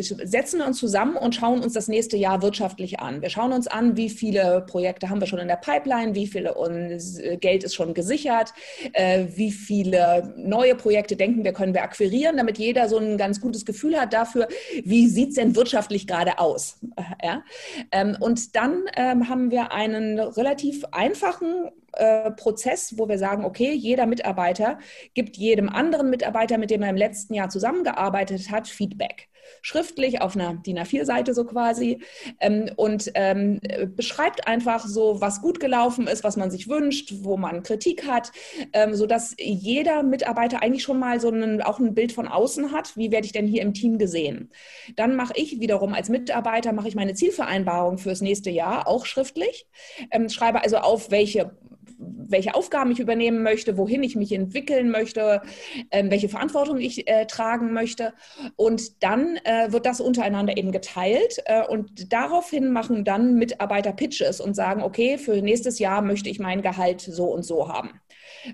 setzen 0.03 0.59
wir 0.59 0.67
uns 0.67 0.77
zusammen 0.77 1.15
und 1.15 1.33
schauen 1.33 1.61
uns 1.61 1.73
das 1.73 1.87
nächste 1.87 2.15
Jahr 2.15 2.43
wirtschaftlich 2.43 2.99
an. 2.99 3.23
Wir 3.23 3.31
schauen 3.31 3.53
uns 3.53 3.65
an, 3.65 3.97
wie 3.97 4.11
viele 4.11 4.63
Projekte 4.67 5.09
haben 5.09 5.19
wir 5.19 5.25
schon 5.25 5.39
in 5.39 5.47
der 5.47 5.55
Pipeline, 5.55 6.13
wie 6.13 6.27
viel 6.27 6.45
äh, 6.45 7.37
Geld 7.37 7.63
ist 7.63 7.73
schon 7.73 7.95
gesichert, 7.95 8.53
äh, 8.93 9.25
wie 9.33 9.49
viele 9.49 10.31
neue 10.37 10.75
Projekte 10.75 11.15
denken 11.15 11.43
wir, 11.43 11.53
können 11.53 11.73
wir 11.73 11.81
akquirieren, 11.81 12.37
damit 12.37 12.59
jeder 12.59 12.87
so 12.87 12.99
ein 12.99 13.17
ganz 13.17 13.41
gutes 13.41 13.65
Gefühl 13.65 13.99
hat 13.99 14.13
dafür, 14.13 14.47
wie 14.83 15.07
sieht 15.07 15.29
es 15.29 15.35
denn 15.35 15.55
wirtschaftlich 15.55 16.05
gerade 16.05 16.37
aus. 16.37 16.77
Ja? 17.23 17.43
Ähm, 17.91 18.17
und 18.19 18.55
dann 18.55 18.85
ähm, 18.95 19.29
haben 19.29 19.51
wir 19.51 19.71
einen 19.71 20.19
relativ 20.19 20.83
einfachen 20.91 21.69
äh, 21.93 22.31
Prozess, 22.31 22.97
wo 22.97 23.07
wir 23.07 23.17
sagen, 23.17 23.45
okay, 23.45 23.71
jeder 23.73 24.05
Mitarbeiter 24.05 24.79
gibt 25.13 25.37
jedem 25.37 25.69
anderen 25.69 26.09
Mitarbeiter, 26.09 26.57
mit 26.57 26.71
dem 26.71 26.81
er 26.81 26.89
im 26.89 26.97
letzten 26.97 27.33
Jahr 27.33 27.49
zusammengearbeitet 27.49 28.51
hat, 28.51 28.67
Feedback 28.67 29.29
schriftlich 29.61 30.21
auf 30.21 30.35
einer 30.35 30.55
DIN 30.55 30.79
A4-Seite 30.79 31.33
so 31.33 31.45
quasi 31.45 32.01
ähm, 32.39 32.71
und 32.75 33.11
ähm, 33.15 33.59
beschreibt 33.95 34.47
einfach 34.47 34.85
so, 34.85 35.21
was 35.21 35.41
gut 35.41 35.59
gelaufen 35.59 36.07
ist, 36.07 36.23
was 36.23 36.37
man 36.37 36.51
sich 36.51 36.67
wünscht, 36.67 37.13
wo 37.21 37.37
man 37.37 37.63
Kritik 37.63 38.07
hat, 38.07 38.31
ähm, 38.73 38.95
sodass 38.95 39.35
jeder 39.37 40.03
Mitarbeiter 40.03 40.61
eigentlich 40.61 40.83
schon 40.83 40.99
mal 40.99 41.19
so 41.19 41.29
einen, 41.29 41.61
auch 41.61 41.79
ein 41.79 41.93
Bild 41.93 42.11
von 42.11 42.27
außen 42.27 42.71
hat, 42.71 42.95
wie 42.97 43.11
werde 43.11 43.25
ich 43.25 43.33
denn 43.33 43.47
hier 43.47 43.61
im 43.61 43.73
Team 43.73 43.97
gesehen. 43.97 44.51
Dann 44.95 45.15
mache 45.15 45.33
ich 45.35 45.59
wiederum 45.59 45.93
als 45.93 46.09
Mitarbeiter, 46.09 46.73
mache 46.73 46.87
ich 46.87 46.95
meine 46.95 47.13
Zielvereinbarung 47.13 47.97
fürs 47.97 48.21
nächste 48.21 48.49
Jahr 48.49 48.87
auch 48.87 49.05
schriftlich, 49.05 49.67
ähm, 50.11 50.29
schreibe 50.29 50.63
also 50.63 50.77
auf, 50.77 51.11
welche 51.11 51.51
welche 51.97 52.55
Aufgaben 52.55 52.91
ich 52.91 52.99
übernehmen 52.99 53.43
möchte, 53.43 53.77
wohin 53.77 54.03
ich 54.03 54.15
mich 54.15 54.31
entwickeln 54.31 54.89
möchte, 54.89 55.41
äh, 55.89 56.03
welche 56.09 56.29
Verantwortung 56.29 56.79
ich 56.79 57.07
äh, 57.07 57.25
tragen 57.25 57.73
möchte. 57.73 58.13
Und 58.55 59.03
dann 59.03 59.37
äh, 59.43 59.71
wird 59.71 59.85
das 59.85 60.01
untereinander 60.01 60.57
eben 60.57 60.71
geteilt. 60.71 61.37
Äh, 61.45 61.65
und 61.65 62.11
daraufhin 62.11 62.71
machen 62.71 63.03
dann 63.03 63.35
Mitarbeiter 63.35 63.93
Pitches 63.93 64.41
und 64.41 64.55
sagen, 64.55 64.81
okay, 64.81 65.17
für 65.17 65.41
nächstes 65.41 65.79
Jahr 65.79 66.01
möchte 66.01 66.29
ich 66.29 66.39
mein 66.39 66.61
Gehalt 66.61 67.01
so 67.01 67.25
und 67.25 67.43
so 67.43 67.67
haben. 67.67 68.01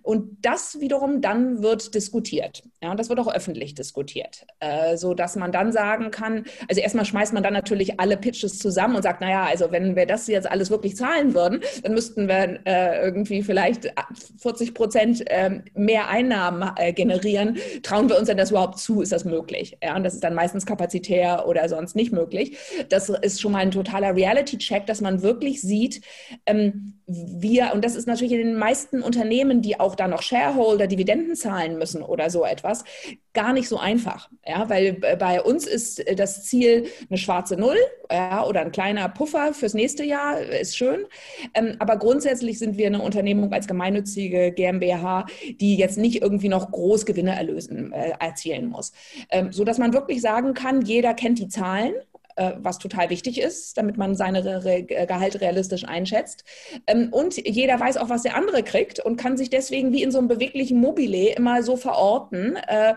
Und 0.04 0.46
das 0.46 0.80
wiederum 0.80 1.22
dann 1.22 1.64
wird 1.64 1.96
diskutiert. 1.96 2.64
Ja, 2.82 2.92
und 2.92 3.00
das 3.00 3.10
wird 3.10 3.20
auch 3.20 3.34
öffentlich 3.34 3.74
diskutiert, 3.76 4.46
äh, 4.60 4.98
so 4.98 5.16
man 5.36 5.52
dann 5.52 5.72
sagen 5.72 6.12
kann, 6.12 6.46
also 6.68 6.82
erstmal 6.82 7.06
schmeißt 7.06 7.34
man 7.34 7.44
dann 7.44 7.54
natürlich 7.54 8.00
alle 8.00 8.18
Pitches 8.18 8.58
zusammen 8.60 8.96
und 8.96 9.04
sagt, 9.04 9.22
naja, 9.22 9.46
also 9.46 9.72
wenn 9.72 9.96
wir 9.96 10.06
das 10.06 10.28
jetzt 10.28 10.50
alles 10.50 10.70
wirklich 10.70 10.96
zahlen 10.96 11.34
würden, 11.34 11.62
dann 11.84 11.94
müssten 11.94 12.28
wir 12.28 12.60
äh, 12.66 13.12
irgendwie 13.40 13.44
vielleicht 13.44 13.92
40 14.38 14.74
Prozent 14.74 15.30
äh, 15.30 15.62
mehr 15.74 16.10
Einnahmen 16.10 16.72
äh, 16.78 16.94
generieren. 16.94 17.58
Trauen 17.84 18.10
wir 18.10 18.18
uns 18.18 18.28
denn 18.28 18.38
das 18.38 18.52
überhaupt 18.52 18.80
zu? 18.80 19.02
Ist 19.02 19.12
das 19.12 19.26
möglich? 19.26 19.78
Ja, 19.84 19.96
und 19.96 20.04
das 20.04 20.14
ist 20.14 20.24
dann 20.24 20.36
meistens 20.36 20.66
kapazitär 20.66 21.48
oder 21.48 21.68
sonst 21.70 21.96
nicht 21.96 22.12
möglich. 22.12 22.58
Das 22.90 23.10
ist 23.10 23.42
schon 23.42 23.52
mal 23.52 23.60
ein 23.60 23.72
totaler 23.72 24.16
Reality-Check, 24.16 24.86
dass 24.86 25.02
man 25.02 25.22
wirklich 25.22 25.62
sieht, 25.62 26.02
ähm, 26.46 26.99
wir, 27.10 27.72
und 27.74 27.84
das 27.84 27.96
ist 27.96 28.08
natürlich 28.08 28.34
in 28.34 28.40
den 28.40 28.56
meisten 28.56 29.02
Unternehmen, 29.02 29.62
die 29.62 29.80
auch 29.80 29.96
da 29.96 30.08
noch 30.08 30.22
Shareholder 30.22 30.86
Dividenden 30.86 31.36
zahlen 31.36 31.78
müssen 31.80 32.04
oder 32.04 32.30
so 32.30 32.46
etwas, 32.46 32.84
gar 33.34 33.54
nicht 33.54 33.68
so 33.68 33.78
einfach. 33.78 34.30
Ja, 34.46 34.70
weil 34.70 34.94
bei 34.94 35.42
uns 35.42 35.66
ist 35.66 36.04
das 36.18 36.44
Ziel 36.46 36.86
eine 37.10 37.18
schwarze 37.18 37.58
Null 37.58 37.78
ja, 38.12 38.46
oder 38.46 38.62
ein 38.62 38.72
kleiner 38.72 39.10
Puffer 39.10 39.54
fürs 39.54 39.74
nächste 39.74 40.04
Jahr, 40.04 40.40
ist 40.40 40.78
schön. 40.78 41.06
Ähm, 41.54 41.76
aber 41.80 41.98
grundsätzlich 41.98 42.60
sind 42.60 42.78
wir 42.78 42.88
eine 42.88 43.02
Unternehmung 43.02 43.52
als 43.54 43.68
gemeinnützige 43.68 44.52
GmbH, 44.52 45.26
die 45.60 45.78
jetzt 45.78 45.98
nicht 45.98 46.22
irgendwie 46.22 46.50
noch 46.50 46.72
Großgewinne 46.72 47.36
erlösen, 47.36 47.92
äh, 47.92 48.12
erzielen 48.20 48.68
muss. 48.68 48.92
Ähm, 49.32 49.52
so 49.52 49.64
dass 49.64 49.80
man 49.80 49.94
wirklich 49.94 50.22
sagen 50.22 50.54
kann, 50.54 50.82
jeder 50.82 51.14
kennt 51.14 51.40
die 51.40 51.48
Zahlen 51.48 51.94
äh, 51.94 52.19
was 52.62 52.78
total 52.80 53.10
wichtig 53.10 53.40
ist, 53.40 53.78
damit 53.78 53.98
man 53.98 54.16
seine 54.16 54.64
Re 54.64 54.84
Gehalte 54.84 55.42
realistisch 55.42 55.86
einschätzt. 55.86 56.44
Ähm, 56.88 57.10
und 57.12 57.36
jeder 57.48 57.80
weiß 57.80 57.98
auch, 57.98 58.10
was 58.10 58.24
der 58.24 58.36
andere 58.36 58.64
kriegt 58.64 59.00
und 59.00 59.18
kann 59.18 59.38
sich 59.38 59.50
deswegen 59.50 59.92
wie 59.92 60.04
in 60.04 60.12
so 60.12 60.20
einem 60.20 60.28
beweglichen 60.28 60.80
Mobile 60.80 61.34
immer 61.36 61.64
so 61.64 61.76
verorten 61.76 62.58
äh, 62.68 62.94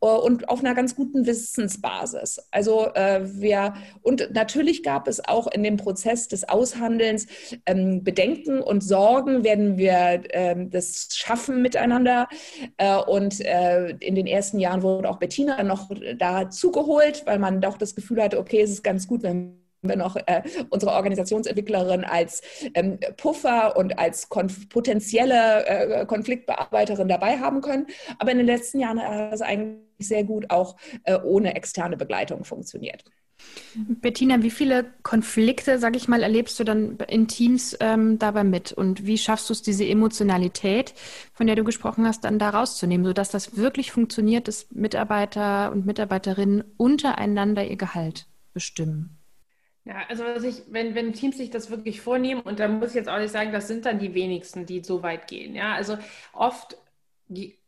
und 0.00 0.48
auf 0.48 0.60
einer 0.60 0.74
ganz 0.74 0.94
guten 0.94 1.26
Wissensbasis. 1.26 2.40
Also 2.50 2.86
äh, 2.94 3.20
wir, 3.24 3.74
und 4.02 4.30
natürlich 4.32 4.82
gab 4.82 5.08
es 5.08 5.26
auch 5.26 5.46
in 5.48 5.62
dem 5.62 5.76
Prozess 5.76 6.28
des 6.28 6.48
Aushandelns 6.48 7.26
ähm, 7.66 8.02
Bedenken 8.02 8.60
und 8.60 8.82
Sorgen, 8.82 9.44
werden 9.44 9.76
wir 9.76 10.22
ähm, 10.30 10.70
das 10.70 11.08
schaffen 11.12 11.62
miteinander. 11.62 12.28
und 13.06 13.40
in 13.40 14.14
den 14.14 14.26
ersten 14.26 14.58
Jahren 14.58 14.82
wurde 14.82 15.08
auch 15.08 15.18
Bettina 15.18 15.62
noch 15.62 15.90
dazu 16.18 16.70
geholt, 16.70 17.22
weil 17.26 17.38
man 17.38 17.60
doch 17.60 17.78
das 17.78 17.94
Gefühl 17.94 18.22
hatte, 18.22 18.38
okay, 18.38 18.60
es 18.60 18.70
ist 18.70 18.84
ganz 18.86 19.06
gut, 19.06 19.22
wenn 19.22 19.66
wir 19.82 19.96
noch 19.96 20.16
äh, 20.16 20.42
unsere 20.70 20.92
Organisationsentwicklerin 20.92 22.04
als 22.04 22.42
ähm, 22.74 22.98
Puffer 23.16 23.76
und 23.76 23.98
als 23.98 24.28
konf 24.28 24.68
potenzielle 24.68 25.66
äh, 25.66 26.06
Konfliktbearbeiterin 26.06 27.08
dabei 27.08 27.38
haben 27.38 27.60
können. 27.60 27.86
Aber 28.18 28.32
in 28.32 28.38
den 28.38 28.46
letzten 28.46 28.80
Jahren 28.80 29.00
hat 29.00 29.32
es 29.32 29.42
eigentlich 29.42 29.82
sehr 29.98 30.24
gut 30.24 30.50
auch 30.50 30.76
äh, 31.04 31.18
ohne 31.22 31.54
externe 31.54 31.96
Begleitung 31.96 32.44
funktioniert. 32.44 33.04
Bettina, 33.74 34.42
wie 34.42 34.50
viele 34.50 34.86
Konflikte, 35.02 35.78
sag 35.78 35.94
ich 35.94 36.08
mal, 36.08 36.22
erlebst 36.22 36.58
du 36.58 36.64
dann 36.64 36.96
in 37.08 37.28
Teams 37.28 37.76
ähm, 37.80 38.18
dabei 38.18 38.44
mit? 38.44 38.72
Und 38.72 39.06
wie 39.06 39.18
schaffst 39.18 39.50
du 39.50 39.52
es, 39.52 39.60
diese 39.60 39.84
Emotionalität, 39.86 40.94
von 41.34 41.46
der 41.46 41.54
du 41.54 41.62
gesprochen 41.62 42.06
hast, 42.06 42.24
dann 42.24 42.38
da 42.38 42.50
rauszunehmen, 42.50 43.04
sodass 43.04 43.30
das 43.30 43.56
wirklich 43.56 43.92
funktioniert, 43.92 44.48
dass 44.48 44.70
Mitarbeiter 44.70 45.70
und 45.70 45.84
Mitarbeiterinnen 45.84 46.64
untereinander 46.78 47.66
ihr 47.66 47.76
Gehalt 47.76 48.26
bestimmen? 48.56 49.18
Ja, 49.84 50.06
also 50.08 50.24
ich, 50.42 50.62
wenn, 50.68 50.94
wenn 50.94 51.12
Teams 51.12 51.36
sich 51.36 51.50
das 51.50 51.68
wirklich 51.68 52.00
vornehmen, 52.00 52.40
und 52.40 52.58
da 52.58 52.68
muss 52.68 52.88
ich 52.88 52.94
jetzt 52.94 53.10
auch 53.10 53.18
nicht 53.18 53.30
sagen, 53.30 53.52
das 53.52 53.68
sind 53.68 53.84
dann 53.84 53.98
die 53.98 54.14
wenigsten, 54.14 54.64
die 54.64 54.82
so 54.82 55.02
weit 55.02 55.28
gehen. 55.28 55.54
Ja, 55.54 55.74
also 55.74 55.98
oft, 56.32 56.78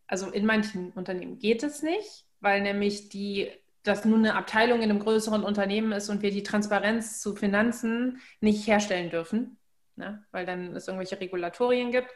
also 0.07 0.30
in 0.30 0.47
manchen 0.47 0.92
Unternehmen 0.92 1.38
geht 1.38 1.62
es 1.62 1.83
nicht, 1.83 2.25
weil 2.40 2.62
nämlich 2.62 3.11
die 3.11 3.50
das 3.83 4.07
nun 4.07 4.21
eine 4.21 4.35
Abteilung 4.35 4.78
in 4.78 4.90
einem 4.90 4.99
größeren 4.99 5.45
Unternehmen 5.45 5.92
ist 5.92 6.09
und 6.09 6.23
wir 6.23 6.30
die 6.30 6.42
Transparenz 6.42 7.21
zu 7.21 7.37
Finanzen 7.37 8.21
nicht 8.40 8.66
herstellen 8.66 9.11
dürfen, 9.11 9.59
ne? 9.97 10.25
weil 10.30 10.47
dann 10.47 10.75
es 10.75 10.88
irgendwelche 10.88 11.21
Regulatorien 11.21 11.92
gibt. 11.92 12.09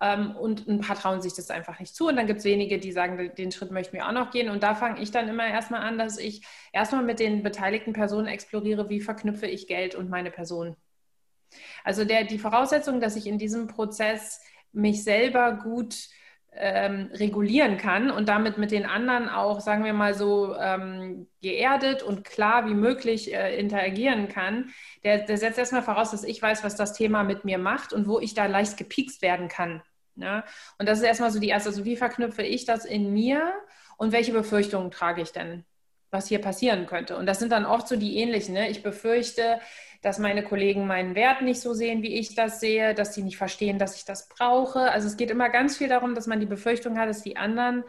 Ähm, 0.00 0.36
und 0.36 0.68
ein 0.68 0.80
paar 0.80 0.96
trauen 0.96 1.22
sich 1.22 1.34
das 1.34 1.50
einfach 1.50 1.80
nicht 1.80 1.94
zu. 1.94 2.08
Und 2.08 2.16
dann 2.16 2.26
gibt 2.26 2.40
es 2.40 2.44
wenige, 2.44 2.78
die 2.78 2.92
sagen, 2.92 3.32
den 3.36 3.52
Schritt 3.52 3.70
möchten 3.70 3.96
wir 3.96 4.06
auch 4.06 4.12
noch 4.12 4.30
gehen. 4.30 4.50
Und 4.50 4.62
da 4.62 4.74
fange 4.74 5.00
ich 5.00 5.10
dann 5.10 5.28
immer 5.28 5.46
erstmal 5.46 5.82
an, 5.82 5.98
dass 5.98 6.18
ich 6.18 6.46
erstmal 6.72 7.02
mit 7.02 7.18
den 7.18 7.42
beteiligten 7.42 7.92
Personen 7.92 8.26
exploriere, 8.26 8.88
wie 8.88 9.00
verknüpfe 9.00 9.46
ich 9.46 9.66
Geld 9.66 9.94
und 9.94 10.10
meine 10.10 10.30
Person. 10.30 10.76
Also 11.84 12.04
der, 12.04 12.24
die 12.24 12.38
Voraussetzung, 12.38 13.00
dass 13.00 13.16
ich 13.16 13.26
in 13.26 13.38
diesem 13.38 13.68
Prozess 13.68 14.40
mich 14.72 15.04
selber 15.04 15.52
gut 15.52 16.08
ähm, 16.58 17.10
regulieren 17.12 17.76
kann 17.76 18.10
und 18.10 18.28
damit 18.28 18.58
mit 18.58 18.70
den 18.70 18.86
anderen 18.86 19.28
auch, 19.28 19.60
sagen 19.60 19.84
wir 19.84 19.92
mal 19.92 20.14
so, 20.14 20.54
ähm, 20.56 21.28
geerdet 21.42 22.02
und 22.02 22.24
klar 22.24 22.66
wie 22.66 22.74
möglich 22.74 23.34
äh, 23.34 23.58
interagieren 23.58 24.28
kann, 24.28 24.70
der, 25.04 25.18
der 25.18 25.38
setzt 25.38 25.58
erstmal 25.58 25.82
voraus, 25.82 26.10
dass 26.10 26.24
ich 26.24 26.40
weiß, 26.40 26.64
was 26.64 26.76
das 26.76 26.92
Thema 26.92 27.22
mit 27.22 27.44
mir 27.44 27.58
macht 27.58 27.92
und 27.92 28.08
wo 28.08 28.18
ich 28.18 28.34
da 28.34 28.46
leicht 28.46 28.76
gepikst 28.76 29.22
werden 29.22 29.48
kann. 29.48 29.82
Ja? 30.16 30.44
Und 30.78 30.88
das 30.88 30.98
ist 30.98 31.04
erstmal 31.04 31.30
so 31.30 31.38
die 31.38 31.48
erste, 31.48 31.68
also 31.68 31.84
wie 31.84 31.96
verknüpfe 31.96 32.42
ich 32.42 32.64
das 32.64 32.84
in 32.84 33.12
mir 33.12 33.52
und 33.96 34.12
welche 34.12 34.32
Befürchtungen 34.32 34.90
trage 34.90 35.22
ich 35.22 35.32
denn, 35.32 35.64
was 36.10 36.28
hier 36.28 36.40
passieren 36.40 36.86
könnte? 36.86 37.16
Und 37.16 37.26
das 37.26 37.38
sind 37.38 37.52
dann 37.52 37.66
oft 37.66 37.88
so 37.88 37.96
die 37.96 38.16
ähnlichen. 38.16 38.54
Ne? 38.54 38.68
Ich 38.70 38.82
befürchte, 38.82 39.60
dass 40.02 40.18
meine 40.18 40.42
Kollegen 40.42 40.86
meinen 40.86 41.14
Wert 41.14 41.42
nicht 41.42 41.60
so 41.60 41.72
sehen, 41.74 42.02
wie 42.02 42.18
ich 42.18 42.34
das 42.34 42.60
sehe, 42.60 42.94
dass 42.94 43.14
sie 43.14 43.22
nicht 43.22 43.36
verstehen, 43.36 43.78
dass 43.78 43.96
ich 43.96 44.04
das 44.04 44.28
brauche. 44.28 44.90
Also 44.90 45.06
es 45.06 45.16
geht 45.16 45.30
immer 45.30 45.48
ganz 45.48 45.76
viel 45.76 45.88
darum, 45.88 46.14
dass 46.14 46.26
man 46.26 46.40
die 46.40 46.46
Befürchtung 46.46 46.98
hat, 46.98 47.08
dass 47.08 47.22
die 47.22 47.36
anderen 47.36 47.84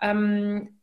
ähm, 0.00 0.80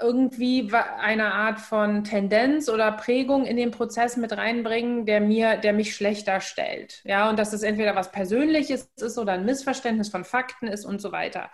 irgendwie 0.00 0.70
eine 0.72 1.34
Art 1.34 1.58
von 1.58 2.04
Tendenz 2.04 2.68
oder 2.68 2.92
Prägung 2.92 3.44
in 3.44 3.56
den 3.56 3.70
Prozess 3.70 4.16
mit 4.16 4.36
reinbringen, 4.36 5.06
der 5.06 5.20
mir, 5.20 5.56
der 5.56 5.72
mich 5.72 5.94
schlechter 5.94 6.40
stellt. 6.40 7.00
Ja, 7.04 7.28
und 7.28 7.38
dass 7.38 7.52
es 7.52 7.62
entweder 7.62 7.96
was 7.96 8.12
Persönliches 8.12 8.90
ist 8.96 9.18
oder 9.18 9.32
ein 9.32 9.44
Missverständnis 9.44 10.08
von 10.08 10.24
Fakten 10.24 10.68
ist 10.68 10.84
und 10.84 11.02
so 11.02 11.10
weiter. 11.10 11.50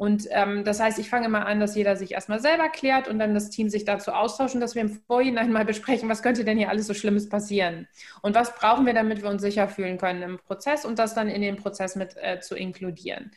Und 0.00 0.28
ähm, 0.30 0.64
das 0.64 0.80
heißt, 0.80 0.98
ich 0.98 1.10
fange 1.10 1.26
immer 1.26 1.44
an, 1.44 1.60
dass 1.60 1.76
jeder 1.76 1.94
sich 1.94 2.12
erstmal 2.12 2.40
selber 2.40 2.70
klärt 2.70 3.06
und 3.06 3.18
dann 3.18 3.34
das 3.34 3.50
Team 3.50 3.68
sich 3.68 3.84
dazu 3.84 4.12
austauscht 4.12 4.54
und 4.54 4.62
dass 4.62 4.74
wir 4.74 4.80
im 4.80 4.88
Vorhinein 4.88 5.52
mal 5.52 5.66
besprechen, 5.66 6.08
was 6.08 6.22
könnte 6.22 6.42
denn 6.42 6.56
hier 6.56 6.70
alles 6.70 6.86
so 6.86 6.94
Schlimmes 6.94 7.28
passieren 7.28 7.86
und 8.22 8.34
was 8.34 8.54
brauchen 8.54 8.86
wir, 8.86 8.94
damit 8.94 9.22
wir 9.22 9.28
uns 9.28 9.42
sicher 9.42 9.68
fühlen 9.68 9.98
können 9.98 10.22
im 10.22 10.38
Prozess 10.38 10.86
und 10.86 10.98
das 10.98 11.12
dann 11.12 11.28
in 11.28 11.42
den 11.42 11.56
Prozess 11.56 11.96
mit 11.96 12.16
äh, 12.16 12.40
zu 12.40 12.56
inkludieren. 12.56 13.32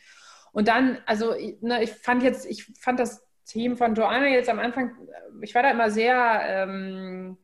Und 0.52 0.68
dann, 0.68 0.96
also 1.04 1.34
ne, 1.60 1.82
ich 1.82 1.90
fand 1.90 2.22
jetzt, 2.22 2.46
ich 2.46 2.64
fand 2.80 2.98
das 2.98 3.22
Team 3.44 3.76
von 3.76 3.94
Joanna 3.94 4.28
jetzt 4.28 4.48
am 4.48 4.58
Anfang, 4.58 4.92
ich 5.42 5.54
war 5.54 5.62
da 5.62 5.70
immer 5.70 5.90
sehr, 5.90 6.40
ähm, 6.46 7.36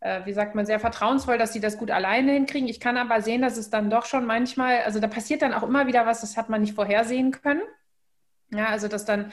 äh, 0.00 0.20
wie 0.26 0.34
sagt 0.34 0.54
man, 0.54 0.66
sehr 0.66 0.80
vertrauensvoll, 0.80 1.38
dass 1.38 1.54
sie 1.54 1.60
das 1.60 1.78
gut 1.78 1.90
alleine 1.90 2.32
hinkriegen. 2.32 2.68
Ich 2.68 2.78
kann 2.80 2.98
aber 2.98 3.22
sehen, 3.22 3.40
dass 3.40 3.56
es 3.56 3.70
dann 3.70 3.88
doch 3.88 4.04
schon 4.04 4.26
manchmal, 4.26 4.82
also 4.82 5.00
da 5.00 5.06
passiert 5.06 5.40
dann 5.40 5.54
auch 5.54 5.62
immer 5.62 5.86
wieder 5.86 6.04
was, 6.04 6.20
das 6.20 6.36
hat 6.36 6.50
man 6.50 6.60
nicht 6.60 6.74
vorhersehen 6.74 7.30
können. 7.30 7.62
Ja, 8.50 8.66
also 8.68 8.88
dass 8.88 9.04
dann 9.04 9.32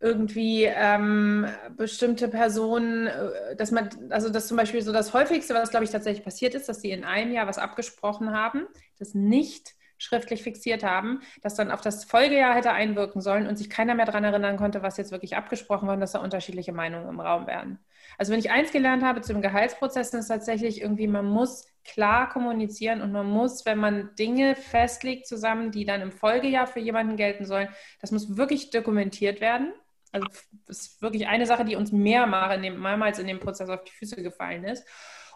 irgendwie 0.00 0.64
ähm, 0.64 1.46
bestimmte 1.76 2.28
Personen, 2.28 3.06
äh, 3.08 3.56
dass 3.56 3.70
man, 3.70 3.88
also 4.10 4.30
das 4.30 4.46
zum 4.48 4.56
Beispiel 4.56 4.82
so 4.82 4.92
das 4.92 5.12
häufigste, 5.12 5.54
was 5.54 5.70
glaube 5.70 5.84
ich 5.84 5.90
tatsächlich 5.90 6.24
passiert 6.24 6.54
ist, 6.54 6.68
dass 6.68 6.80
sie 6.80 6.90
in 6.90 7.04
einem 7.04 7.32
Jahr 7.32 7.46
was 7.46 7.58
abgesprochen 7.58 8.32
haben, 8.32 8.66
das 8.98 9.14
nicht 9.14 9.74
schriftlich 10.00 10.44
fixiert 10.44 10.84
haben, 10.84 11.20
das 11.42 11.56
dann 11.56 11.72
auf 11.72 11.80
das 11.80 12.04
Folgejahr 12.04 12.54
hätte 12.54 12.70
einwirken 12.70 13.20
sollen 13.20 13.48
und 13.48 13.56
sich 13.56 13.68
keiner 13.68 13.96
mehr 13.96 14.06
daran 14.06 14.22
erinnern 14.22 14.56
konnte, 14.56 14.82
was 14.82 14.96
jetzt 14.96 15.10
wirklich 15.10 15.36
abgesprochen 15.36 15.88
war 15.88 15.94
und 15.94 16.00
dass 16.00 16.12
da 16.12 16.20
unterschiedliche 16.20 16.72
Meinungen 16.72 17.08
im 17.08 17.18
Raum 17.20 17.48
werden. 17.48 17.80
Also 18.16 18.32
wenn 18.32 18.38
ich 18.38 18.50
eins 18.50 18.70
gelernt 18.70 19.02
habe 19.02 19.22
zum 19.22 19.42
Gehaltsprozess, 19.42 20.10
dann 20.12 20.20
ist 20.20 20.28
tatsächlich 20.28 20.80
irgendwie, 20.80 21.08
man 21.08 21.26
muss 21.26 21.66
klar 21.88 22.28
kommunizieren 22.28 23.00
und 23.00 23.12
man 23.12 23.26
muss, 23.26 23.66
wenn 23.66 23.78
man 23.78 24.14
Dinge 24.16 24.54
festlegt 24.54 25.26
zusammen, 25.26 25.70
die 25.70 25.84
dann 25.84 26.00
im 26.00 26.12
Folgejahr 26.12 26.66
für 26.66 26.80
jemanden 26.80 27.16
gelten 27.16 27.44
sollen, 27.44 27.68
das 28.00 28.12
muss 28.12 28.36
wirklich 28.36 28.70
dokumentiert 28.70 29.40
werden. 29.40 29.72
Also 30.12 30.26
das 30.66 30.78
ist 30.78 31.02
wirklich 31.02 31.26
eine 31.26 31.46
Sache, 31.46 31.64
die 31.64 31.76
uns 31.76 31.92
mehrmals 31.92 33.18
in 33.18 33.26
dem, 33.26 33.40
Prozess 33.40 33.68
auf 33.68 33.84
die 33.84 33.92
Füße 33.92 34.22
gefallen 34.22 34.64
ist. 34.64 34.86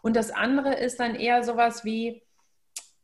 Und 0.02 0.16
das 0.16 0.30
andere 0.30 0.74
ist 0.74 0.98
dann 1.00 1.14
eher 1.14 1.42
sowas 1.44 1.84
wie, 1.84 2.22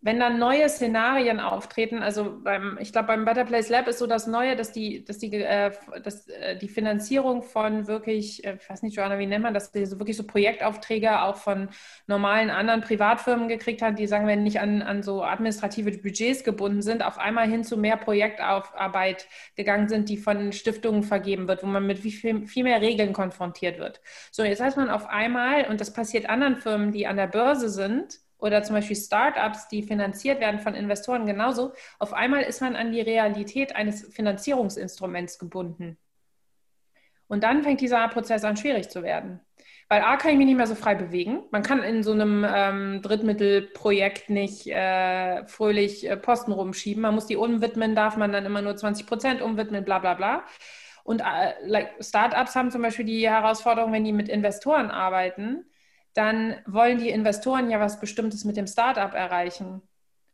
wenn 0.01 0.21
dann 0.21 0.39
neue 0.39 0.69
Szenarien 0.69 1.41
auftreten, 1.41 2.03
also 2.05 2.41
beim, 2.45 2.79
ich 2.81 2.93
glaube, 2.93 3.09
beim 3.09 3.25
Better 3.25 3.45
Place 3.45 3.69
Lab 3.69 3.89
ist 3.89 3.99
so 3.99 4.07
das 4.07 4.29
Neue, 4.29 4.55
dass 4.55 4.71
die, 4.71 5.05
dass 5.05 5.19
die, 5.19 5.33
äh, 5.35 5.73
dass, 6.05 6.29
äh, 6.29 6.57
die 6.57 6.69
Finanzierung 6.69 7.43
von 7.43 7.89
wirklich, 7.89 8.45
äh, 8.45 8.59
ich 8.61 8.71
weiß 8.71 8.83
nicht, 8.83 8.97
Joanna, 8.97 9.19
wie 9.19 9.27
nennt 9.27 9.43
man 9.43 9.55
das, 9.55 9.73
so 9.73 9.99
wirklich 9.99 10.17
so 10.17 10.23
Projektaufträge 10.25 11.23
auch 11.23 11.37
von 11.37 11.69
normalen 12.07 12.51
anderen 12.51 12.81
Privatfirmen 12.81 13.49
gekriegt 13.49 13.83
hat, 13.83 13.99
die 13.99 14.07
sagen, 14.07 14.29
wenn 14.29 14.45
nicht 14.45 14.61
an, 14.61 14.83
an 14.83 15.03
so 15.03 15.25
administrative 15.25 15.91
Budgets 15.99 16.45
gebunden 16.45 16.83
sind, 16.83 17.03
auf 17.05 17.19
einmal 17.19 17.49
hin 17.49 17.65
zu 17.65 17.77
mehr 17.77 17.97
Projektarbeit 17.97 19.27
gegangen 19.57 19.89
sind, 19.89 20.09
die 20.09 20.17
von 20.17 20.53
Stiftungen 20.53 21.03
vergeben 21.03 21.49
wird, 21.49 21.65
wo 21.65 21.67
man 21.67 21.85
mit 21.85 21.99
viel, 21.99 22.47
viel 22.47 22.63
mehr 22.65 22.81
Regeln 22.81 23.13
konfrontiert 23.13 23.81
wird. 23.81 24.01
So, 24.31 24.45
jetzt 24.45 24.61
heißt 24.61 24.77
man 24.77 24.91
auf 24.91 25.07
einmal, 25.09 25.67
und 25.69 25.81
das 25.81 25.93
passiert 25.93 26.29
anderen 26.29 26.57
Firmen, 26.57 26.93
die 26.93 27.09
an 27.09 27.17
der 27.17 27.27
Börse 27.27 27.69
sind, 27.69 28.21
oder 28.39 28.63
zum 28.63 28.77
Beispiel 28.77 28.97
Startups, 28.97 29.69
die 29.69 29.83
finanziert 29.83 30.41
werden 30.41 30.61
von 30.61 30.75
Investoren 30.75 31.27
genauso. 31.27 31.73
Auf 31.99 32.13
einmal 32.13 32.43
ist 32.43 32.61
man 32.61 32.77
an 32.77 32.93
die 32.93 33.01
Realität 33.01 33.75
eines 33.75 34.07
Finanzierungsinstruments 34.15 35.39
gebunden. 35.39 35.99
Und 37.27 37.45
dann 37.45 37.63
fängt 37.63 37.81
dieser 37.81 38.09
Prozess 38.09 38.45
an, 38.45 38.57
schwierig 38.57 38.89
zu 38.89 39.03
werden. 39.03 39.41
Weil 39.91 40.03
A 40.03 40.17
kann 40.17 40.33
ich 40.33 40.37
mich 40.37 40.47
nicht 40.47 40.57
mehr 40.57 40.67
so 40.67 40.75
frei 40.75 40.95
bewegen. 40.95 41.45
Man 41.51 41.63
kann 41.63 41.83
in 41.83 42.03
so 42.03 42.13
einem 42.13 42.45
ähm, 42.47 43.01
Drittmittelprojekt 43.03 44.29
nicht 44.29 44.67
äh, 44.67 45.47
fröhlich 45.47 46.09
äh, 46.09 46.17
Posten 46.17 46.53
rumschieben. 46.53 47.03
Man 47.03 47.15
muss 47.15 47.27
die 47.27 47.37
umwidmen, 47.37 47.95
darf 47.95 48.17
man 48.17 48.31
dann 48.31 48.45
immer 48.45 48.61
nur 48.61 48.77
20 48.77 49.07
Prozent 49.07 49.43
umwidmen, 49.43 49.85
bla 49.85 49.99
bla 49.99 50.15
bla. 50.15 50.45
Und 51.05 51.23
äh, 51.23 51.55
like 51.63 51.93
Startups 52.01 52.55
haben 52.55 52.71
zum 52.71 52.83
Beispiel 52.83 53.07
die 53.07 53.29
Herausforderung, 53.29 53.93
wenn 53.93 54.05
die 54.05 54.13
mit 54.13 54.29
Investoren 54.29 54.91
arbeiten, 54.91 55.65
dann 56.19 56.57
wollen 56.67 56.99
die 56.99 57.11
Investoren 57.11 57.71
ja 57.71 57.79
was 57.79 58.01
Bestimmtes 58.01 58.45
mit 58.45 58.57
dem 58.57 58.67
Startup 58.67 59.15
erreichen. 59.15 59.83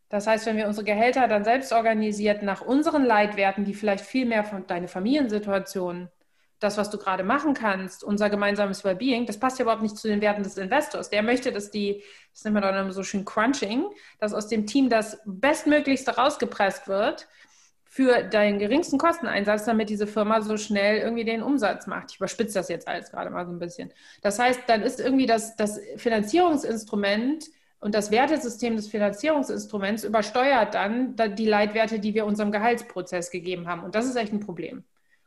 Das 0.09 0.26
heißt, 0.26 0.47
wenn 0.47 0.57
wir 0.57 0.67
unsere 0.67 0.85
Gehälter 0.85 1.29
dann 1.29 1.45
selbst 1.45 1.73
organisiert 1.73 2.43
nach 2.43 2.62
unseren 2.62 3.05
Leitwerten, 3.05 3.64
die 3.64 3.75
vielleicht 3.75 4.05
viel 4.05 4.25
mehr 4.25 4.45
von 4.45 4.67
deiner 4.67 4.88
Familiensituation, 4.88 6.09
das, 6.59 6.79
was 6.79 6.88
du 6.88 6.97
gerade 6.97 7.23
machen 7.23 7.53
kannst, 7.53 8.03
unser 8.03 8.31
gemeinsames 8.31 8.83
Wellbeing, 8.83 9.26
das 9.26 9.38
passt 9.38 9.59
ja 9.59 9.64
überhaupt 9.64 9.83
nicht 9.83 9.99
zu 9.99 10.09
den 10.09 10.23
Werten 10.23 10.43
des 10.43 10.57
Investors. 10.57 11.11
Der 11.11 11.23
möchte, 11.23 11.53
dass 11.53 11.71
die, 11.71 12.03
das 12.33 12.45
nennt 12.45 12.55
man 12.55 12.62
dann 12.62 12.91
so 12.93 13.03
schön 13.03 13.26
Crunching, 13.26 13.85
dass 14.19 14.33
aus 14.33 14.49
dem 14.49 14.67
Team 14.67 14.88
das 14.88 15.21
Bestmöglichste 15.26 16.17
rausgepresst 16.17 16.88
wird 16.88 17.29
für 17.94 18.24
deinen 18.24 18.58
geringsten 18.58 18.98
Kosteneinsatz, 18.98 19.66
damit 19.66 19.88
diese 19.88 20.08
Firma 20.08 20.42
so 20.42 20.56
schnell 20.56 20.98
irgendwie 20.98 21.22
den 21.22 21.44
Umsatz 21.44 21.86
macht. 21.86 22.10
Ich 22.10 22.16
überspitze 22.16 22.54
das 22.54 22.68
jetzt 22.68 22.88
alles 22.88 23.12
gerade 23.12 23.30
mal 23.30 23.46
so 23.46 23.52
ein 23.52 23.60
bisschen. 23.60 23.92
Das 24.20 24.40
heißt, 24.40 24.62
dann 24.66 24.82
ist 24.82 24.98
irgendwie 24.98 25.26
das, 25.26 25.54
das 25.54 25.78
Finanzierungsinstrument 25.96 27.44
und 27.78 27.94
das 27.94 28.10
Wertesystem 28.10 28.74
des 28.74 28.88
Finanzierungsinstruments 28.88 30.02
übersteuert 30.02 30.74
dann 30.74 31.14
die 31.36 31.46
Leitwerte, 31.46 32.00
die 32.00 32.14
wir 32.14 32.26
unserem 32.26 32.50
Gehaltsprozess 32.50 33.30
gegeben 33.30 33.68
haben. 33.68 33.84
Und 33.84 33.94
das 33.94 34.06
ist 34.06 34.16
echt 34.16 34.32
ein 34.32 34.40
Problem. 34.40 34.82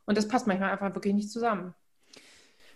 Und 0.06 0.18
das 0.18 0.28
passt 0.28 0.46
manchmal 0.46 0.72
einfach 0.72 0.94
wirklich 0.94 1.14
nicht 1.14 1.32
zusammen. 1.32 1.74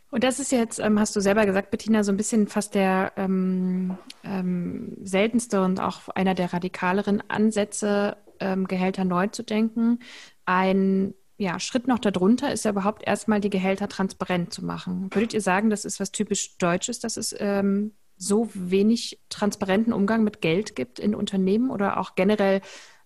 Und 0.10 0.24
das 0.24 0.40
ist 0.40 0.54
jetzt, 0.54 0.80
ähm, 0.80 1.02
hast 1.02 1.18
du 1.18 1.20
selber 1.20 1.46
gesagt, 1.46 1.70
Bettina, 1.70 2.06
so 2.06 2.14
ein 2.14 2.18
bisschen 2.18 2.48
fast 2.48 2.76
der 2.76 3.12
ähm, 3.18 3.98
ähm, 4.24 4.96
seltenste 5.04 5.62
und 5.62 5.82
auch 5.82 6.08
einer 6.08 6.34
der 6.34 6.54
radikaleren 6.54 7.22
Ansätze, 7.30 8.16
ähm, 8.42 8.68
Gehälter 8.68 9.06
neu 9.06 9.28
zu 9.28 9.44
denken. 9.44 10.00
Ein 10.46 11.14
ja, 11.38 11.60
Schritt 11.60 11.88
noch 11.88 11.98
darunter 11.98 12.52
ist 12.52 12.66
ja 12.66 12.72
überhaupt 12.72 13.02
erstmal 13.08 13.40
die 13.40 13.50
Gehälter 13.50 13.90
transparent 13.90 14.54
zu 14.54 14.64
machen. 14.64 15.10
Würdet 15.12 15.34
ihr 15.34 15.42
sagen, 15.42 15.72
das 15.72 15.86
ist 15.86 16.00
was 16.00 16.12
typisch 16.12 16.58
Deutsches, 16.58 17.00
dass 17.00 17.18
es 17.18 17.36
ähm, 17.40 17.94
so 18.16 18.50
wenig 18.54 19.20
transparenten 19.30 19.92
Umgang 19.92 20.24
mit 20.24 20.42
Geld 20.42 20.76
gibt 20.76 21.00
in 21.00 21.16
Unternehmen 21.16 21.72
oder 21.72 22.00
auch 22.00 22.14
generell 22.14 22.62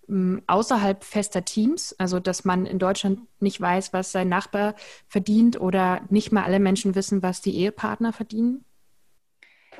ähm, 0.10 0.42
außerhalb 0.48 1.06
fester 1.06 1.46
Teams? 1.46 1.96
Also, 1.98 2.20
dass 2.20 2.44
man 2.44 2.66
in 2.66 2.78
Deutschland 2.78 3.22
nicht 3.40 3.62
weiß, 3.62 3.94
was 3.94 4.12
sein 4.12 4.28
Nachbar 4.28 4.76
verdient 5.08 5.60
oder 5.60 6.02
nicht 6.10 6.34
mal 6.34 6.44
alle 6.44 6.60
Menschen 6.60 6.94
wissen, 6.94 7.24
was 7.24 7.40
die 7.40 7.56
Ehepartner 7.56 8.12
verdienen? 8.12 8.65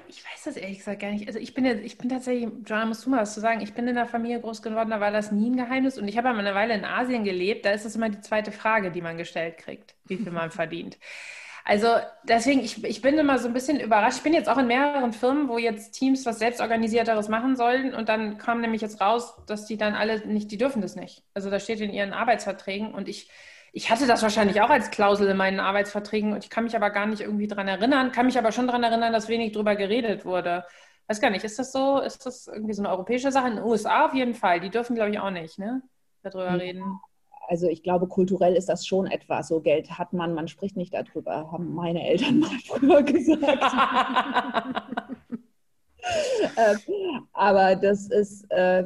Ich 0.08 0.24
weiß 0.24 0.44
das 0.46 0.58
ehrlich 0.58 0.80
gesagt 0.80 1.02
gar 1.02 1.12
nicht. 1.12 1.28
Also 1.28 1.40
ich 1.40 1.54
bin 1.54 1.66
ja, 1.66 1.74
ich 1.74 1.98
bin 1.98 2.10
tatsächlich, 2.10 2.50
Joanna, 2.66 2.86
musst 2.86 3.06
du 3.06 3.10
mal 3.10 3.22
was 3.22 3.34
zu 3.34 3.40
sagen. 3.42 3.62
Ich 3.62 3.74
bin 3.74 3.88
in 3.88 3.96
der 3.96 4.06
Familie 4.06 4.40
groß 4.40 4.62
geworden, 4.62 4.90
da 4.90 5.00
war 5.00 5.12
das 5.12 5.32
nie 5.32 5.50
ein 5.50 5.58
Geheimnis. 5.58 5.98
Und 5.98 6.08
ich 6.08 6.18
habe 6.18 6.28
ja 6.28 6.34
eine 6.34 6.56
Weile 6.56 6.74
in 6.76 6.86
Asien 6.86 7.24
gelebt, 7.24 7.66
da 7.66 7.72
ist 7.72 7.86
das 7.86 7.96
immer 7.96 8.10
die 8.10 8.22
zweite 8.22 8.52
Frage, 8.52 8.92
die 8.92 9.02
man 9.02 9.18
gestellt 9.18 9.58
kriegt, 9.58 9.96
wie 10.06 10.18
viel 10.18 10.32
man 10.32 10.52
verdient. 10.52 10.98
Also 11.68 11.88
deswegen, 12.24 12.60
ich, 12.62 12.84
ich 12.84 13.02
bin 13.02 13.18
immer 13.18 13.40
so 13.40 13.48
ein 13.48 13.54
bisschen 13.54 13.80
überrascht. 13.80 14.18
Ich 14.18 14.24
bin 14.24 14.34
jetzt 14.36 14.48
auch 14.48 14.60
in 14.60 14.68
mehreren 14.68 15.14
Firmen, 15.14 15.50
wo 15.50 15.58
jetzt 15.58 15.94
Teams 15.94 16.24
was 16.26 16.38
selbstorganisierteres 16.38 17.28
machen 17.28 17.56
sollen 17.56 17.96
und 17.96 18.08
dann 18.08 18.38
kam 18.38 18.62
nämlich 18.62 18.82
jetzt 18.82 19.02
raus, 19.02 19.36
dass 19.48 19.66
die 19.66 19.76
dann 19.76 19.96
alle 19.96 20.28
nicht, 20.28 20.52
die 20.52 20.58
dürfen 20.58 20.82
das 20.84 20.96
nicht. 20.96 21.24
Also 21.34 21.50
da 21.50 21.60
steht 21.60 21.82
in 21.82 21.92
ihren 21.92 22.14
Arbeitsverträgen 22.14 22.94
und 22.94 23.10
ich 23.10 23.30
ich 23.76 23.92
hatte 23.92 24.08
das 24.08 24.24
wahrscheinlich 24.24 24.62
auch 24.62 24.70
als 24.70 24.90
Klausel 24.90 25.28
in 25.28 25.36
meinen 25.36 25.60
Arbeitsverträgen 25.60 26.32
und 26.32 26.46
ich 26.46 26.50
kann 26.50 26.64
mich 26.64 26.78
aber 26.78 26.92
gar 26.92 27.06
nicht 27.08 27.20
irgendwie 27.20 27.48
daran 27.48 27.68
erinnern, 27.68 28.14
kann 28.14 28.26
mich 28.26 28.38
aber 28.38 28.54
schon 28.54 28.68
daran 28.68 28.84
erinnern, 28.84 29.12
dass 29.12 29.28
wenig 29.28 29.52
drüber 29.52 29.76
geredet 29.76 30.24
wurde. 30.24 30.64
Weiß 31.08 31.20
gar 31.20 31.30
nicht, 31.30 31.44
ist 31.44 31.60
das 31.60 31.74
so? 31.74 32.00
Ist 32.00 32.26
das 32.26 32.48
irgendwie 32.48 32.74
so 32.74 32.82
eine 32.82 32.90
europäische 32.90 33.34
Sache? 33.34 33.50
In 33.50 33.58
den 33.58 33.66
USA 33.66 34.06
auf 34.06 34.14
jeden 34.14 34.34
Fall. 34.34 34.62
Die 34.62 34.70
dürfen, 34.70 34.96
glaube 34.96 35.12
ich, 35.12 35.20
auch 35.20 35.30
nicht, 35.30 35.60
ne? 35.60 35.82
Darüber 36.24 36.46
ja. 36.46 36.54
reden. 36.54 37.00
Also 37.50 37.68
ich 37.68 37.84
glaube, 37.84 38.08
kulturell 38.08 38.56
ist 38.56 38.70
das 38.70 38.88
schon 38.88 39.08
etwas. 39.08 39.50
So 39.50 39.60
Geld 39.60 39.92
hat 40.00 40.14
man, 40.14 40.34
man 40.34 40.48
spricht 40.48 40.78
nicht 40.78 40.94
darüber, 40.94 41.52
haben 41.52 41.76
meine 41.76 42.08
Eltern 42.08 42.40
mal 42.40 42.58
früher 42.66 43.04
gesagt. 43.04 43.62
äh, 46.56 46.76
aber 47.34 47.76
das 47.76 48.08
ist, 48.08 48.50
äh, 48.52 48.86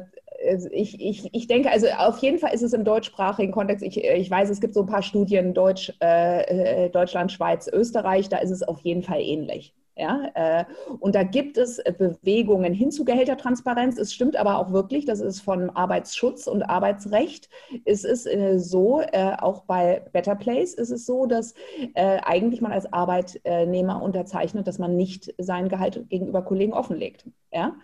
ich, 0.72 1.00
ich, 1.00 1.28
ich 1.34 1.46
denke, 1.46 1.70
also 1.70 1.86
auf 1.88 2.18
jeden 2.18 2.38
Fall 2.38 2.54
ist 2.54 2.62
es 2.62 2.72
im 2.72 2.84
deutschsprachigen 2.84 3.52
Kontext, 3.52 3.84
ich, 3.84 4.02
ich 4.02 4.30
weiß, 4.30 4.48
es 4.48 4.60
gibt 4.60 4.74
so 4.74 4.80
ein 4.80 4.86
paar 4.86 5.02
Studien, 5.02 5.54
Deutsch, 5.54 5.92
äh, 6.02 6.86
äh 6.86 6.90
Deutschland, 6.90 7.30
Schweiz, 7.32 7.68
Österreich, 7.72 8.28
da 8.28 8.38
ist 8.38 8.50
es 8.50 8.62
auf 8.62 8.80
jeden 8.80 9.02
Fall 9.02 9.20
ähnlich. 9.20 9.74
Ja, 10.00 10.30
äh, 10.32 10.64
und 10.98 11.14
da 11.14 11.24
gibt 11.24 11.58
es 11.58 11.78
äh, 11.78 11.92
Bewegungen 11.92 12.72
hin 12.72 12.90
zu 12.90 13.04
Gehältertransparenz. 13.04 13.98
Es 13.98 14.14
stimmt 14.14 14.34
aber 14.34 14.58
auch 14.58 14.72
wirklich, 14.72 15.04
das 15.04 15.20
ist 15.20 15.42
von 15.42 15.68
Arbeitsschutz 15.68 16.46
und 16.46 16.62
Arbeitsrecht. 16.62 17.50
Es 17.84 18.04
ist 18.04 18.24
äh, 18.24 18.58
so, 18.58 19.02
auch 19.40 19.64
bei 19.64 20.02
Better 20.12 20.36
Place 20.36 20.72
ist 20.72 20.90
es 20.90 21.04
so, 21.04 21.26
dass 21.26 21.54
eigentlich 21.94 22.60
man 22.60 22.72
als 22.72 22.90
Arbeitnehmer 22.92 24.02
unterzeichnet, 24.02 24.66
dass 24.66 24.78
man 24.78 24.96
nicht 24.96 25.34
sein 25.38 25.68
Gehalt 25.68 26.08
gegenüber 26.08 26.42
Kollegen 26.42 26.72
offenlegt. 26.72 27.26
Ja? 27.52 27.76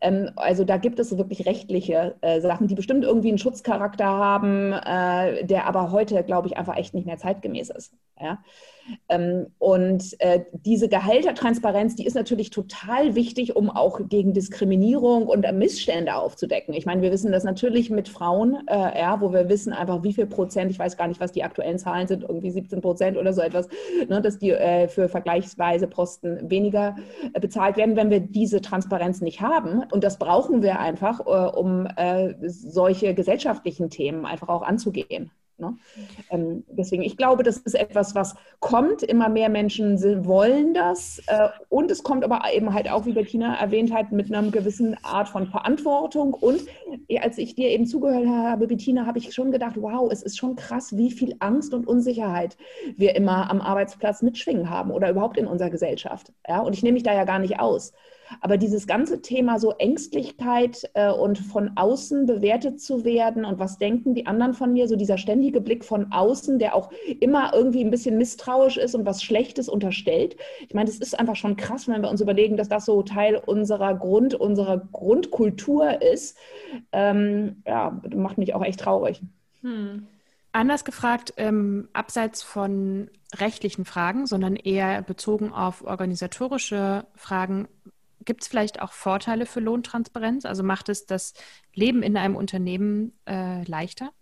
Ähm, 0.00 0.30
also 0.36 0.64
da 0.64 0.76
gibt 0.76 0.98
es 1.00 1.16
wirklich 1.16 1.46
rechtliche 1.46 2.16
Sachen, 2.40 2.68
die 2.68 2.74
bestimmt 2.74 3.04
irgendwie 3.04 3.28
einen 3.28 3.38
Schutzcharakter 3.38 4.06
haben, 4.06 4.70
der 4.70 5.66
aber 5.66 5.90
heute, 5.90 6.22
glaube 6.22 6.48
ich, 6.48 6.56
einfach 6.56 6.76
echt 6.76 6.94
nicht 6.94 7.06
mehr 7.06 7.18
zeitgemäß 7.18 7.70
ist. 7.70 7.94
Ja? 8.20 8.38
Ähm, 9.08 9.46
und 9.58 10.16
diese 10.64 10.88
Gehältertransparenz 10.88 11.68
Transparenz, 11.68 11.96
die 11.96 12.06
ist 12.06 12.14
natürlich 12.14 12.50
total 12.50 13.14
wichtig, 13.14 13.56
um 13.56 13.70
auch 13.70 14.00
gegen 14.08 14.32
Diskriminierung 14.32 15.26
und 15.26 15.50
Missstände 15.52 16.14
aufzudecken. 16.14 16.74
Ich 16.74 16.86
meine, 16.86 17.02
wir 17.02 17.10
wissen 17.10 17.32
das 17.32 17.44
natürlich 17.44 17.90
mit 17.90 18.08
Frauen, 18.08 18.66
äh, 18.68 19.00
ja, 19.00 19.20
wo 19.20 19.32
wir 19.32 19.48
wissen 19.48 19.72
einfach, 19.72 20.02
wie 20.02 20.12
viel 20.12 20.26
Prozent, 20.26 20.70
ich 20.70 20.78
weiß 20.78 20.96
gar 20.96 21.08
nicht, 21.08 21.20
was 21.20 21.32
die 21.32 21.42
aktuellen 21.42 21.78
Zahlen 21.78 22.06
sind, 22.06 22.22
irgendwie 22.22 22.50
17 22.50 22.80
Prozent 22.80 23.16
oder 23.16 23.32
so 23.32 23.40
etwas, 23.40 23.68
ne, 24.08 24.20
dass 24.20 24.38
die 24.38 24.50
äh, 24.50 24.88
für 24.88 25.08
vergleichsweise 25.08 25.88
Posten 25.88 26.50
weniger 26.50 26.96
äh, 27.32 27.40
bezahlt 27.40 27.76
werden, 27.76 27.96
wenn 27.96 28.10
wir 28.10 28.20
diese 28.20 28.60
Transparenz 28.60 29.20
nicht 29.20 29.40
haben. 29.40 29.82
Und 29.92 30.04
das 30.04 30.18
brauchen 30.18 30.62
wir 30.62 30.78
einfach, 30.80 31.20
äh, 31.20 31.56
um 31.56 31.86
äh, 31.96 32.34
solche 32.42 33.14
gesellschaftlichen 33.14 33.90
Themen 33.90 34.26
einfach 34.26 34.48
auch 34.48 34.62
anzugehen. 34.62 35.30
Ne? 35.58 35.76
Ähm, 36.30 36.64
deswegen, 36.68 37.02
ich 37.02 37.16
glaube, 37.16 37.42
das 37.42 37.58
ist 37.58 37.74
etwas, 37.74 38.14
was 38.14 38.36
kommt. 38.60 39.02
Immer 39.02 39.28
mehr 39.28 39.48
Menschen 39.48 39.98
wollen 40.24 40.72
das. 40.72 41.20
Äh, 41.26 41.48
und 41.68 41.90
es 41.90 42.02
kommt 42.02 42.24
aber 42.24 42.42
eben 42.52 42.72
halt 42.72 42.90
auch, 42.90 43.06
wie 43.06 43.12
Bettina 43.12 43.56
erwähnt 43.56 43.92
hat, 43.92 44.12
mit 44.12 44.32
einer 44.32 44.50
gewissen 44.50 44.96
Art 45.02 45.28
von 45.28 45.46
Verantwortung. 45.46 46.34
Und 46.34 46.62
als 47.20 47.38
ich 47.38 47.54
dir 47.54 47.68
eben 47.70 47.86
zugehört 47.86 48.28
habe, 48.28 48.68
Bettina, 48.68 49.06
habe 49.06 49.18
ich 49.18 49.34
schon 49.34 49.50
gedacht, 49.50 49.74
wow, 49.76 50.10
es 50.10 50.22
ist 50.22 50.38
schon 50.38 50.54
krass, 50.56 50.96
wie 50.96 51.10
viel 51.10 51.34
Angst 51.40 51.74
und 51.74 51.86
Unsicherheit 51.86 52.56
wir 52.96 53.16
immer 53.16 53.50
am 53.50 53.60
Arbeitsplatz 53.60 54.22
mitschwingen 54.22 54.70
haben 54.70 54.90
oder 54.90 55.10
überhaupt 55.10 55.38
in 55.38 55.46
unserer 55.46 55.70
Gesellschaft. 55.70 56.32
Ja? 56.46 56.60
Und 56.60 56.74
ich 56.74 56.82
nehme 56.82 56.94
mich 56.94 57.02
da 57.02 57.12
ja 57.14 57.24
gar 57.24 57.38
nicht 57.38 57.58
aus. 57.58 57.92
Aber 58.40 58.56
dieses 58.56 58.86
ganze 58.86 59.22
Thema 59.22 59.58
so 59.58 59.72
Ängstlichkeit 59.72 60.88
äh, 60.94 61.10
und 61.10 61.38
von 61.38 61.72
außen 61.76 62.26
bewertet 62.26 62.80
zu 62.80 63.04
werden 63.04 63.44
und 63.44 63.58
was 63.58 63.78
denken 63.78 64.14
die 64.14 64.26
anderen 64.26 64.54
von 64.54 64.72
mir, 64.72 64.88
so 64.88 64.96
dieser 64.96 65.18
ständige 65.18 65.60
Blick 65.60 65.84
von 65.84 66.12
außen, 66.12 66.58
der 66.58 66.74
auch 66.74 66.90
immer 67.20 67.52
irgendwie 67.54 67.84
ein 67.84 67.90
bisschen 67.90 68.18
misstrauisch 68.18 68.76
ist 68.76 68.94
und 68.94 69.06
was 69.06 69.22
Schlechtes 69.22 69.68
unterstellt. 69.68 70.36
Ich 70.66 70.74
meine, 70.74 70.88
das 70.88 70.98
ist 70.98 71.18
einfach 71.18 71.36
schon 71.36 71.56
krass, 71.56 71.88
wenn 71.88 72.02
wir 72.02 72.10
uns 72.10 72.20
überlegen, 72.20 72.56
dass 72.56 72.68
das 72.68 72.84
so 72.84 73.02
Teil 73.02 73.36
unserer 73.36 73.94
Grund, 73.94 74.34
unserer 74.34 74.78
Grundkultur 74.92 76.02
ist. 76.02 76.36
Ähm, 76.92 77.62
ja, 77.66 78.00
macht 78.14 78.38
mich 78.38 78.54
auch 78.54 78.64
echt 78.64 78.80
traurig. 78.80 79.22
Hm. 79.62 80.06
Anders 80.52 80.84
gefragt, 80.84 81.34
ähm, 81.36 81.88
abseits 81.92 82.42
von 82.42 83.10
rechtlichen 83.36 83.84
Fragen, 83.84 84.26
sondern 84.26 84.56
eher 84.56 85.02
bezogen 85.02 85.52
auf 85.52 85.84
organisatorische 85.84 87.06
Fragen, 87.14 87.68
Gibt 88.24 88.42
es 88.42 88.48
vielleicht 88.48 88.82
auch 88.82 88.92
Vorteile 88.92 89.46
für 89.46 89.60
Lohntransparenz? 89.60 90.44
Also 90.44 90.62
macht 90.62 90.88
es 90.88 91.06
das 91.06 91.34
Leben 91.74 92.02
in 92.02 92.16
einem 92.16 92.36
Unternehmen 92.36 93.18
äh, 93.26 93.62
leichter? 93.64 94.12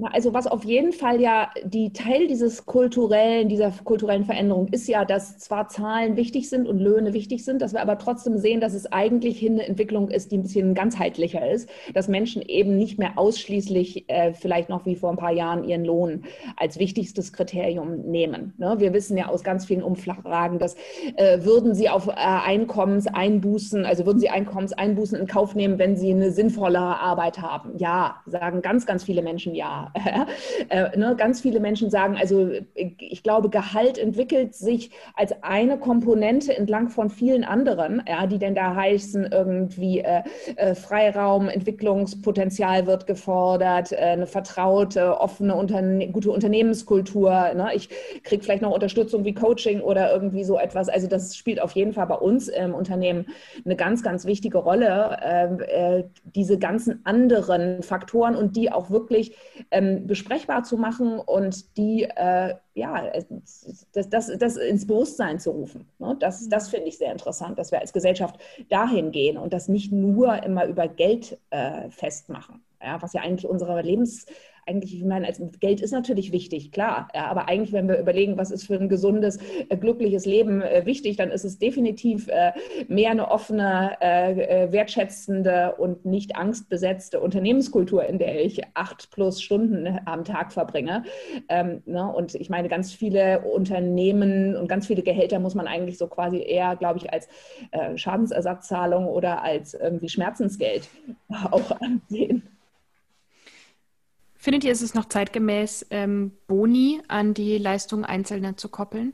Also 0.00 0.32
was 0.32 0.46
auf 0.46 0.64
jeden 0.64 0.92
Fall 0.92 1.20
ja 1.20 1.50
die 1.64 1.92
Teil 1.92 2.26
dieses 2.26 2.64
kulturellen, 2.64 3.50
dieser 3.50 3.70
kulturellen 3.84 4.24
Veränderung 4.24 4.68
ist 4.68 4.88
ja, 4.88 5.04
dass 5.04 5.36
zwar 5.36 5.68
Zahlen 5.68 6.16
wichtig 6.16 6.48
sind 6.48 6.66
und 6.66 6.78
Löhne 6.78 7.12
wichtig 7.12 7.44
sind, 7.44 7.60
dass 7.60 7.74
wir 7.74 7.82
aber 7.82 7.98
trotzdem 7.98 8.38
sehen, 8.38 8.60
dass 8.62 8.72
es 8.72 8.90
eigentlich 8.90 9.44
eine 9.46 9.66
Entwicklung 9.66 10.08
ist, 10.08 10.32
die 10.32 10.38
ein 10.38 10.42
bisschen 10.42 10.74
ganzheitlicher 10.74 11.46
ist, 11.50 11.68
dass 11.92 12.08
Menschen 12.08 12.40
eben 12.40 12.78
nicht 12.78 12.98
mehr 12.98 13.18
ausschließlich 13.18 14.08
äh, 14.08 14.32
vielleicht 14.32 14.70
noch 14.70 14.86
wie 14.86 14.96
vor 14.96 15.10
ein 15.10 15.18
paar 15.18 15.32
Jahren 15.32 15.62
ihren 15.64 15.84
Lohn 15.84 16.24
als 16.56 16.78
wichtigstes 16.78 17.34
Kriterium 17.34 18.00
nehmen. 18.10 18.54
Ne? 18.56 18.76
Wir 18.78 18.94
wissen 18.94 19.18
ja 19.18 19.28
aus 19.28 19.44
ganz 19.44 19.66
vielen 19.66 19.82
Umfragen, 19.82 20.58
dass 20.58 20.74
äh, 21.16 21.44
würden 21.44 21.74
sie 21.74 21.90
auf 21.90 22.08
äh, 22.08 22.12
Einkommenseinbußen, 22.14 23.84
also 23.84 24.06
würden 24.06 24.20
sie 24.20 24.30
Einkommenseinbußen 24.30 25.18
in 25.18 25.26
Kauf 25.26 25.54
nehmen, 25.54 25.78
wenn 25.78 25.96
sie 25.96 26.12
eine 26.12 26.30
sinnvollere 26.30 26.98
Arbeit 26.98 27.42
haben. 27.42 27.76
Ja, 27.76 28.22
sagen 28.24 28.62
ganz, 28.62 28.86
ganz 28.86 29.04
viele 29.04 29.20
Menschen 29.20 29.54
ja. 29.54 29.81
äh, 30.68 30.96
ne, 30.96 31.14
ganz 31.16 31.40
viele 31.40 31.60
Menschen 31.60 31.90
sagen, 31.90 32.16
also 32.18 32.50
ich 32.74 33.22
glaube, 33.22 33.50
Gehalt 33.50 33.98
entwickelt 33.98 34.54
sich 34.54 34.90
als 35.14 35.42
eine 35.42 35.78
Komponente 35.78 36.56
entlang 36.56 36.88
von 36.88 37.10
vielen 37.10 37.44
anderen, 37.44 38.02
die 38.30 38.38
denn 38.38 38.54
da 38.54 38.74
heißen, 38.74 39.28
irgendwie 39.32 40.00
äh, 40.00 40.22
äh, 40.56 40.74
Freiraum, 40.74 41.48
Entwicklungspotenzial 41.48 42.86
wird 42.86 43.06
gefordert, 43.06 43.92
äh, 43.92 43.96
eine 43.96 44.26
vertraute, 44.26 45.18
offene, 45.20 46.08
gute 46.12 46.30
Unternehmenskultur. 46.30 47.30
Ne? 47.54 47.70
Ich 47.74 47.88
kriege 48.22 48.42
vielleicht 48.42 48.62
noch 48.62 48.72
Unterstützung 48.72 49.24
wie 49.24 49.34
Coaching 49.34 49.80
oder 49.80 50.12
irgendwie 50.12 50.44
so 50.44 50.58
etwas. 50.58 50.88
Also 50.88 51.08
das 51.08 51.36
spielt 51.36 51.60
auf 51.60 51.72
jeden 51.72 51.92
Fall 51.92 52.06
bei 52.06 52.16
uns 52.16 52.48
im 52.48 52.74
Unternehmen 52.74 53.26
eine 53.64 53.76
ganz, 53.76 54.02
ganz 54.02 54.24
wichtige 54.24 54.58
Rolle, 54.58 55.16
ähm, 55.22 55.60
äh, 55.60 56.04
diese 56.24 56.58
ganzen 56.58 57.00
anderen 57.04 57.82
Faktoren 57.82 58.36
und 58.36 58.56
die 58.56 58.70
auch 58.72 58.90
wirklich 58.90 59.36
ähm, 59.72 60.06
besprechbar 60.06 60.62
zu 60.62 60.76
machen 60.76 61.18
und 61.18 61.76
die 61.76 62.04
äh, 62.04 62.54
ja, 62.74 63.10
das, 63.92 64.08
das, 64.08 64.38
das 64.38 64.56
ins 64.56 64.86
Bewusstsein 64.86 65.40
zu 65.40 65.50
rufen. 65.50 65.88
Ne? 65.98 66.16
Das, 66.20 66.48
das 66.48 66.68
finde 66.68 66.88
ich 66.88 66.98
sehr 66.98 67.10
interessant, 67.10 67.58
dass 67.58 67.72
wir 67.72 67.80
als 67.80 67.92
Gesellschaft 67.92 68.38
dahin 68.68 69.10
gehen 69.10 69.36
und 69.36 69.52
das 69.52 69.68
nicht 69.68 69.90
nur 69.92 70.42
immer 70.42 70.66
über 70.66 70.88
Geld 70.88 71.38
äh, 71.50 71.90
festmachen, 71.90 72.62
ja, 72.82 73.00
was 73.02 73.14
ja 73.14 73.22
eigentlich 73.22 73.48
unsere 73.50 73.80
Lebens 73.82 74.26
eigentlich, 74.66 74.94
ich 74.94 75.04
meine, 75.04 75.26
als 75.26 75.42
Geld 75.60 75.80
ist 75.80 75.90
natürlich 75.90 76.30
wichtig, 76.32 76.70
klar. 76.70 77.08
Ja, 77.14 77.26
aber 77.26 77.48
eigentlich, 77.48 77.72
wenn 77.72 77.88
wir 77.88 77.98
überlegen, 77.98 78.38
was 78.38 78.50
ist 78.50 78.66
für 78.66 78.74
ein 78.74 78.88
gesundes, 78.88 79.38
äh, 79.68 79.76
glückliches 79.76 80.24
Leben 80.24 80.62
äh, 80.62 80.86
wichtig, 80.86 81.16
dann 81.16 81.30
ist 81.30 81.44
es 81.44 81.58
definitiv 81.58 82.28
äh, 82.28 82.52
mehr 82.88 83.10
eine 83.10 83.30
offene, 83.30 83.96
wertschätzende 84.02 85.74
und 85.76 86.04
nicht 86.04 86.36
angstbesetzte 86.36 87.20
Unternehmenskultur, 87.20 88.04
in 88.04 88.18
der 88.18 88.44
ich 88.44 88.60
acht 88.74 89.10
plus 89.10 89.40
Stunden 89.42 89.98
am 90.04 90.24
Tag 90.24 90.52
verbringe. 90.52 91.04
Ähm, 91.48 91.82
ne? 91.86 92.06
Und 92.12 92.34
ich 92.34 92.50
meine, 92.50 92.68
ganz 92.68 92.92
viele 92.92 93.40
Unternehmen 93.40 94.56
und 94.56 94.68
ganz 94.68 94.86
viele 94.86 95.02
Gehälter 95.02 95.38
muss 95.38 95.54
man 95.54 95.66
eigentlich 95.66 95.98
so 95.98 96.06
quasi 96.06 96.42
eher, 96.42 96.76
glaube 96.76 96.98
ich, 96.98 97.12
als 97.12 97.28
Schadensersatzzahlung 97.96 99.06
oder 99.06 99.42
als 99.42 99.74
irgendwie 99.74 100.08
Schmerzensgeld 100.08 100.88
auch 101.50 101.70
ansehen. 101.80 102.51
Findet 104.42 104.64
ihr, 104.64 104.72
ist 104.72 104.82
es 104.82 104.94
noch 104.94 105.04
zeitgemäß, 105.04 105.86
ähm, 105.90 106.36
Boni 106.48 107.00
an 107.06 107.32
die 107.32 107.58
Leistung 107.58 108.04
Einzelner 108.04 108.56
zu 108.56 108.68
koppeln? 108.68 109.12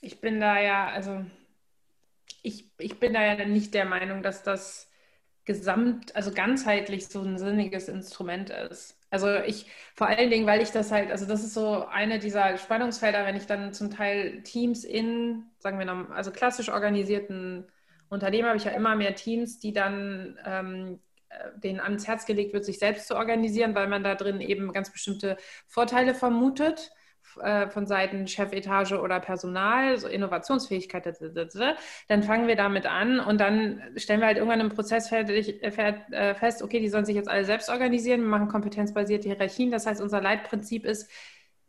Ich 0.00 0.22
bin 0.22 0.40
da 0.40 0.58
ja, 0.58 0.88
also 0.88 1.22
ich, 2.42 2.70
ich 2.78 2.98
bin 2.98 3.12
da 3.12 3.22
ja 3.22 3.44
nicht 3.44 3.74
der 3.74 3.84
Meinung, 3.84 4.22
dass 4.22 4.42
das 4.42 4.90
gesamt, 5.44 6.16
also 6.16 6.32
ganzheitlich 6.32 7.08
so 7.08 7.20
ein 7.20 7.36
sinniges 7.36 7.88
Instrument 7.88 8.48
ist. 8.48 8.96
Also 9.10 9.34
ich, 9.34 9.66
vor 9.94 10.06
allen 10.06 10.30
Dingen, 10.30 10.46
weil 10.46 10.62
ich 10.62 10.70
das 10.70 10.90
halt, 10.90 11.10
also 11.10 11.26
das 11.26 11.44
ist 11.44 11.52
so 11.52 11.84
eine 11.88 12.18
dieser 12.18 12.56
Spannungsfelder, 12.56 13.26
wenn 13.26 13.36
ich 13.36 13.44
dann 13.44 13.74
zum 13.74 13.90
Teil 13.90 14.42
Teams 14.44 14.84
in, 14.84 15.44
sagen 15.58 15.78
wir 15.78 15.84
noch, 15.84 16.08
also 16.08 16.30
klassisch 16.30 16.70
organisierten 16.70 17.66
Unternehmen 18.08 18.48
habe 18.48 18.56
ich 18.56 18.64
ja 18.64 18.70
immer 18.70 18.96
mehr 18.96 19.14
Teams, 19.14 19.58
die 19.58 19.74
dann 19.74 20.38
ähm, 20.46 20.94
äh, 20.94 21.07
denen 21.62 21.80
ans 21.80 22.06
Herz 22.06 22.26
gelegt 22.26 22.52
wird, 22.52 22.64
sich 22.64 22.78
selbst 22.78 23.06
zu 23.06 23.16
organisieren, 23.16 23.74
weil 23.74 23.88
man 23.88 24.02
da 24.02 24.14
drin 24.14 24.40
eben 24.40 24.72
ganz 24.72 24.90
bestimmte 24.90 25.36
Vorteile 25.66 26.14
vermutet 26.14 26.92
äh, 27.42 27.68
von 27.68 27.86
Seiten 27.86 28.26
Chefetage 28.26 29.00
oder 29.00 29.20
Personal, 29.20 29.98
so 29.98 30.08
Innovationsfähigkeit, 30.08 31.06
dann 32.08 32.22
fangen 32.22 32.48
wir 32.48 32.56
damit 32.56 32.86
an 32.86 33.20
und 33.20 33.40
dann 33.40 33.82
stellen 33.96 34.20
wir 34.20 34.26
halt 34.26 34.38
irgendwann 34.38 34.60
im 34.60 34.70
Prozess 34.70 35.10
äh, 35.12 36.34
fest, 36.34 36.62
okay, 36.62 36.80
die 36.80 36.88
sollen 36.88 37.04
sich 37.04 37.16
jetzt 37.16 37.28
alle 37.28 37.44
selbst 37.44 37.68
organisieren, 37.68 38.22
wir 38.22 38.28
machen 38.28 38.48
kompetenzbasierte 38.48 39.28
Hierarchien. 39.28 39.70
Das 39.70 39.86
heißt, 39.86 40.00
unser 40.00 40.20
Leitprinzip 40.20 40.84
ist, 40.84 41.10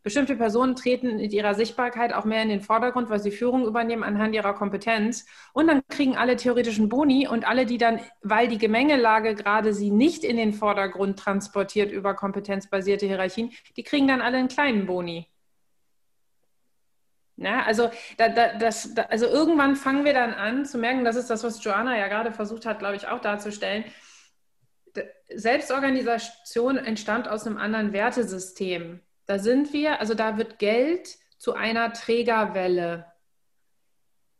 Bestimmte 0.01 0.35
Personen 0.37 0.75
treten 0.75 1.19
in 1.19 1.31
ihrer 1.31 1.53
Sichtbarkeit 1.55 2.13
auch 2.13 2.23
mehr 2.23 2.41
in 2.41 2.49
den 2.49 2.61
Vordergrund, 2.61 3.09
weil 3.09 3.19
sie 3.19 3.31
Führung 3.31 3.65
übernehmen 3.65 4.03
anhand 4.03 4.33
ihrer 4.33 4.53
Kompetenz. 4.53 5.25
Und 5.51 5.67
dann 5.67 5.81
kriegen 5.89 6.15
alle 6.15 6.37
theoretischen 6.37 6.87
Boni 6.87 7.27
und 7.27 7.45
alle, 7.45 7.65
die 7.65 7.77
dann, 7.77 7.99
weil 8.21 8.47
die 8.47 8.57
Gemengelage 8.57 9.35
gerade 9.35 9.73
sie 9.73 9.91
nicht 9.91 10.23
in 10.23 10.37
den 10.37 10.53
Vordergrund 10.53 11.19
transportiert 11.19 11.91
über 11.91 12.13
kompetenzbasierte 12.13 13.05
Hierarchien, 13.05 13.51
die 13.75 13.83
kriegen 13.83 14.07
dann 14.07 14.21
alle 14.21 14.37
einen 14.37 14.47
kleinen 14.47 14.85
Boni. 14.85 15.27
Ja, 17.41 17.63
also, 17.63 17.89
da, 18.17 18.27
da, 18.29 18.57
das, 18.57 18.93
da, 18.93 19.03
also 19.03 19.25
irgendwann 19.25 19.77
fangen 19.77 20.03
wir 20.03 20.13
dann 20.13 20.33
an 20.33 20.65
zu 20.65 20.77
merken, 20.77 21.05
das 21.05 21.15
ist 21.15 21.29
das, 21.29 21.43
was 21.43 21.63
Joanna 21.63 21.97
ja 21.97 22.07
gerade 22.09 22.33
versucht 22.33 22.65
hat, 22.65 22.79
glaube 22.79 22.97
ich, 22.97 23.07
auch 23.07 23.19
darzustellen. 23.21 23.85
Selbstorganisation 25.33 26.77
entstand 26.77 27.29
aus 27.29 27.45
einem 27.45 27.57
anderen 27.57 27.93
Wertesystem. 27.93 29.01
Da 29.29 29.37
sind 29.37 29.73
wir, 29.73 29.99
also 29.99 30.15
da 30.15 30.39
wird 30.39 30.57
Geld 30.57 31.19
zu 31.37 31.53
einer 31.53 31.93
Trägerwelle. 31.93 33.05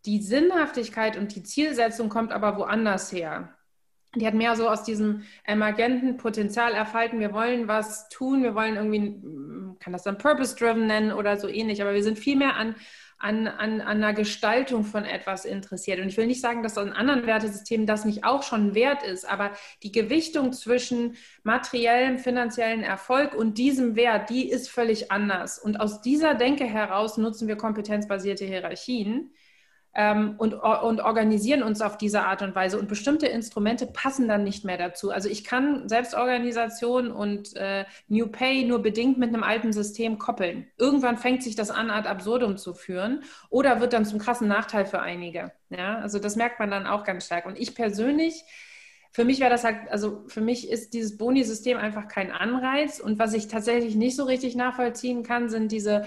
Die 0.05 0.19
Sinnhaftigkeit 0.19 1.15
und 1.15 1.35
die 1.35 1.43
Zielsetzung 1.43 2.09
kommt 2.09 2.31
aber 2.31 2.57
woanders 2.57 3.11
her. 3.11 3.53
Die 4.15 4.25
hat 4.25 4.33
mehr 4.33 4.55
so 4.55 4.67
aus 4.67 4.81
diesem 4.81 5.25
emergenten 5.43 6.17
Potenzial 6.17 6.73
erfalten. 6.73 7.19
Wir 7.19 7.33
wollen 7.33 7.67
was 7.67 8.09
tun, 8.09 8.41
wir 8.41 8.55
wollen 8.55 8.77
irgendwie, 8.77 9.77
kann 9.79 9.93
das 9.93 10.01
dann 10.01 10.17
Purpose-Driven 10.17 10.87
nennen 10.87 11.11
oder 11.11 11.37
so 11.37 11.47
ähnlich, 11.47 11.83
aber 11.83 11.93
wir 11.93 12.01
sind 12.01 12.17
viel 12.17 12.35
mehr 12.35 12.55
an 12.55 12.73
an, 13.19 13.47
an, 13.47 13.81
an 13.81 13.97
einer 13.97 14.13
Gestaltung 14.13 14.85
von 14.85 15.03
etwas 15.03 15.43
interessiert. 15.43 15.99
Und 15.99 16.07
ich 16.07 16.17
will 16.17 16.27
nicht 16.27 16.41
sagen, 16.41 16.63
dass 16.63 16.77
in 16.77 16.93
anderen 16.93 17.27
Wertesystemen 17.27 17.85
das 17.85 18.05
nicht 18.05 18.23
auch 18.23 18.43
schon 18.43 18.73
wert 18.73 19.03
ist, 19.03 19.25
aber 19.25 19.51
die 19.83 19.91
Gewichtung 19.91 20.53
zwischen 20.53 21.17
materiellem, 21.43 22.17
finanziellen 22.17 22.81
Erfolg 22.81 23.35
und 23.35 23.57
diesem 23.57 23.95
Wert, 23.95 24.29
die 24.29 24.49
ist 24.49 24.69
völlig 24.69 25.11
anders. 25.11 25.59
Und 25.59 25.81
aus 25.81 26.01
dieser 26.01 26.33
Denke 26.33 26.63
heraus 26.65 27.17
nutzen 27.17 27.47
wir 27.49 27.57
kompetenzbasierte 27.57 28.45
Hierarchien 28.45 29.31
und, 29.97 30.53
und 30.53 31.01
organisieren 31.01 31.63
uns 31.63 31.81
auf 31.81 31.97
diese 31.97 32.21
Art 32.23 32.41
und 32.41 32.55
Weise. 32.55 32.79
Und 32.79 32.87
bestimmte 32.87 33.27
Instrumente 33.27 33.87
passen 33.87 34.27
dann 34.27 34.43
nicht 34.43 34.63
mehr 34.63 34.77
dazu. 34.77 35.11
Also 35.11 35.29
ich 35.29 35.43
kann 35.43 35.89
Selbstorganisation 35.89 37.11
und 37.11 37.55
äh, 37.55 37.85
New 38.07 38.27
Pay 38.27 38.65
nur 38.65 38.81
bedingt 38.81 39.17
mit 39.17 39.29
einem 39.29 39.43
alten 39.43 39.73
System 39.73 40.19
koppeln. 40.19 40.67
Irgendwann 40.77 41.17
fängt 41.17 41.43
sich 41.43 41.55
das 41.55 41.71
an, 41.71 41.89
ad 41.89 42.07
absurdum 42.07 42.57
zu 42.57 42.73
führen 42.73 43.23
oder 43.49 43.81
wird 43.81 43.93
dann 43.93 44.05
zum 44.05 44.19
krassen 44.19 44.47
Nachteil 44.47 44.85
für 44.85 45.01
einige. 45.01 45.51
Ja, 45.69 45.99
also 45.99 46.19
das 46.19 46.35
merkt 46.35 46.59
man 46.59 46.71
dann 46.71 46.87
auch 46.87 47.03
ganz 47.03 47.25
stark. 47.25 47.45
Und 47.45 47.59
ich 47.59 47.75
persönlich 47.75 48.43
für 49.11 49.25
mich 49.25 49.39
wäre 49.39 49.49
das 49.49 49.63
halt, 49.63 49.89
also 49.89 50.23
für 50.27 50.41
mich 50.41 50.69
ist 50.69 50.93
dieses 50.93 51.17
Boni-System 51.17 51.77
einfach 51.77 52.07
kein 52.07 52.31
Anreiz. 52.31 52.99
Und 52.99 53.17
was 53.17 53.33
ich 53.33 53.47
tatsächlich 53.47 53.95
nicht 53.95 54.15
so 54.15 54.23
richtig 54.23 54.55
nachvollziehen 54.55 55.23
kann, 55.23 55.49
sind 55.49 55.71
diese 55.71 56.05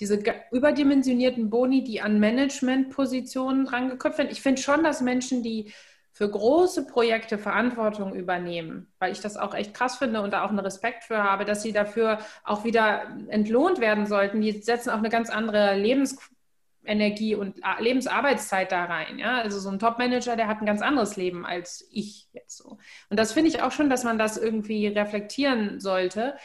diese 0.00 0.22
überdimensionierten 0.50 1.50
Boni, 1.50 1.84
die 1.84 2.00
an 2.00 2.18
Managementpositionen 2.18 3.66
rangeköpft 3.66 4.18
werden. 4.18 4.32
Ich 4.32 4.42
finde 4.42 4.60
schon, 4.60 4.82
dass 4.82 5.00
Menschen, 5.00 5.42
die 5.42 5.72
für 6.12 6.30
große 6.30 6.86
Projekte 6.86 7.38
Verantwortung 7.38 8.14
übernehmen, 8.14 8.92
weil 8.98 9.12
ich 9.12 9.20
das 9.20 9.36
auch 9.36 9.54
echt 9.54 9.72
krass 9.72 9.96
finde 9.96 10.20
und 10.20 10.32
da 10.32 10.44
auch 10.44 10.50
einen 10.50 10.58
Respekt 10.58 11.04
für 11.04 11.22
habe, 11.22 11.44
dass 11.44 11.62
sie 11.62 11.72
dafür 11.72 12.18
auch 12.44 12.64
wieder 12.64 13.16
entlohnt 13.28 13.80
werden 13.80 14.06
sollten. 14.06 14.42
Die 14.42 14.52
setzen 14.52 14.90
auch 14.90 14.98
eine 14.98 15.08
ganz 15.08 15.30
andere 15.30 15.74
Lebensenergie 15.74 17.34
und 17.34 17.56
Lebensarbeitszeit 17.78 18.70
da 18.72 18.84
rein. 18.84 19.18
Ja? 19.18 19.38
Also 19.38 19.58
so 19.58 19.70
ein 19.70 19.78
Top-Manager, 19.78 20.36
der 20.36 20.48
hat 20.48 20.60
ein 20.60 20.66
ganz 20.66 20.82
anderes 20.82 21.16
Leben 21.16 21.46
als 21.46 21.88
ich 21.90 22.28
jetzt 22.32 22.58
so. 22.58 22.76
Und 23.08 23.18
das 23.18 23.32
finde 23.32 23.48
ich 23.48 23.62
auch 23.62 23.72
schon, 23.72 23.88
dass 23.88 24.04
man 24.04 24.18
das 24.18 24.36
irgendwie 24.36 24.88
reflektieren 24.88 25.80
sollte. 25.80 26.36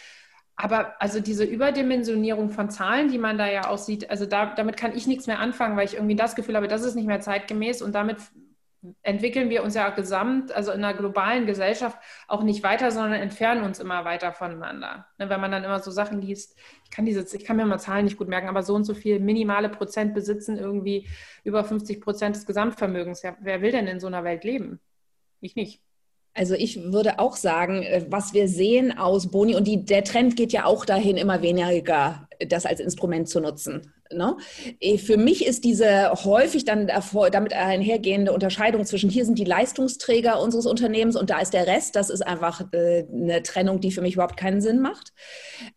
Aber 0.58 1.00
also 1.00 1.20
diese 1.20 1.44
Überdimensionierung 1.44 2.50
von 2.50 2.72
Zahlen, 2.72 3.10
die 3.10 3.20
man 3.20 3.38
da 3.38 3.48
ja 3.48 3.68
aussieht, 3.70 4.10
also 4.10 4.26
da, 4.26 4.56
damit 4.56 4.76
kann 4.76 4.96
ich 4.96 5.06
nichts 5.06 5.28
mehr 5.28 5.40
anfangen, 5.40 5.78
weil 5.78 5.86
ich 5.86 5.94
irgendwie 5.94 6.16
das 6.16 6.36
Gefühl 6.36 6.56
habe, 6.56 6.68
das 6.68 6.84
ist 6.84 6.96
nicht 6.96 7.06
mehr 7.06 7.20
zeitgemäß 7.22 7.84
und 7.84 7.94
damit 7.94 8.18
entwickeln 9.04 9.50
wir 9.50 9.64
uns 9.64 9.76
ja 9.76 9.90
gesamt, 9.90 10.52
also 10.52 10.72
in 10.72 10.84
einer 10.84 10.98
globalen 10.98 11.46
Gesellschaft 11.46 11.98
auch 12.28 12.44
nicht 12.44 12.64
weiter, 12.64 12.92
sondern 12.92 13.14
entfernen 13.14 13.64
uns 13.64 13.80
immer 13.80 14.06
weiter 14.06 14.34
voneinander. 14.34 15.08
Ne, 15.18 15.30
wenn 15.30 15.42
man 15.42 15.52
dann 15.52 15.64
immer 15.64 15.80
so 15.80 15.92
Sachen 15.92 16.22
liest, 16.22 16.58
ich 16.84 16.92
kann 16.92 17.06
diese, 17.06 17.26
ich 17.36 17.46
kann 17.46 17.58
mir 17.58 17.66
mal 17.66 17.80
Zahlen 17.80 18.06
nicht 18.06 18.18
gut 18.18 18.28
merken, 18.28 18.48
aber 18.48 18.64
so 18.64 18.76
und 18.76 18.84
so 18.84 18.94
viel 18.94 19.20
minimale 19.20 19.70
Prozent 19.70 20.14
besitzen 20.14 20.58
irgendwie 20.58 21.08
über 21.44 21.64
50 21.64 22.02
Prozent 22.02 22.36
des 22.36 22.46
Gesamtvermögens. 22.46 23.22
Ja, 23.24 23.36
wer 23.42 23.62
will 23.62 23.72
denn 23.72 23.88
in 23.88 24.00
so 24.00 24.08
einer 24.08 24.24
Welt 24.24 24.44
leben? 24.44 24.80
Ich 25.40 25.56
nicht. 25.56 25.82
Also 26.38 26.54
ich 26.54 26.84
würde 26.94 27.18
auch 27.18 27.36
sagen, 27.36 27.82
äh, 27.82 28.06
was 28.10 28.34
wir 28.34 28.48
sehen 28.48 28.96
aus 28.96 29.32
Boni, 29.32 29.56
und 29.56 29.66
die, 29.66 29.84
der 29.84 30.04
Trend 30.04 30.36
geht 30.36 30.54
ja 30.54 30.66
auch 30.66 30.86
dahin, 30.86 31.18
immer 31.18 31.42
weniger 31.42 32.28
das 32.48 32.68
als 32.68 32.80
Instrument 32.80 33.28
zu 33.28 33.40
nutzen. 33.40 33.92
Ne? 34.14 34.38
Äh, 34.80 34.98
für 34.98 35.18
mich 35.18 35.46
ist 35.46 35.64
diese 35.64 36.12
häufig 36.12 36.66
dann 36.66 36.88
damit 36.88 37.54
einhergehende 37.54 38.32
Unterscheidung 38.32 38.86
zwischen 38.86 39.10
hier 39.10 39.26
sind 39.26 39.38
die 39.38 39.44
Leistungsträger 39.44 40.42
unseres 40.42 40.66
Unternehmens 40.66 41.16
und 41.16 41.30
da 41.30 41.40
ist 41.40 41.54
der 41.54 41.68
Rest, 41.68 41.96
das 41.96 42.10
ist 42.10 42.22
einfach 42.22 42.62
äh, 42.72 43.06
eine 43.12 43.44
Trennung, 43.44 43.80
die 43.80 43.92
für 43.92 44.02
mich 44.02 44.14
überhaupt 44.14 44.38
keinen 44.38 44.62
Sinn 44.62 44.80
macht. 44.80 45.14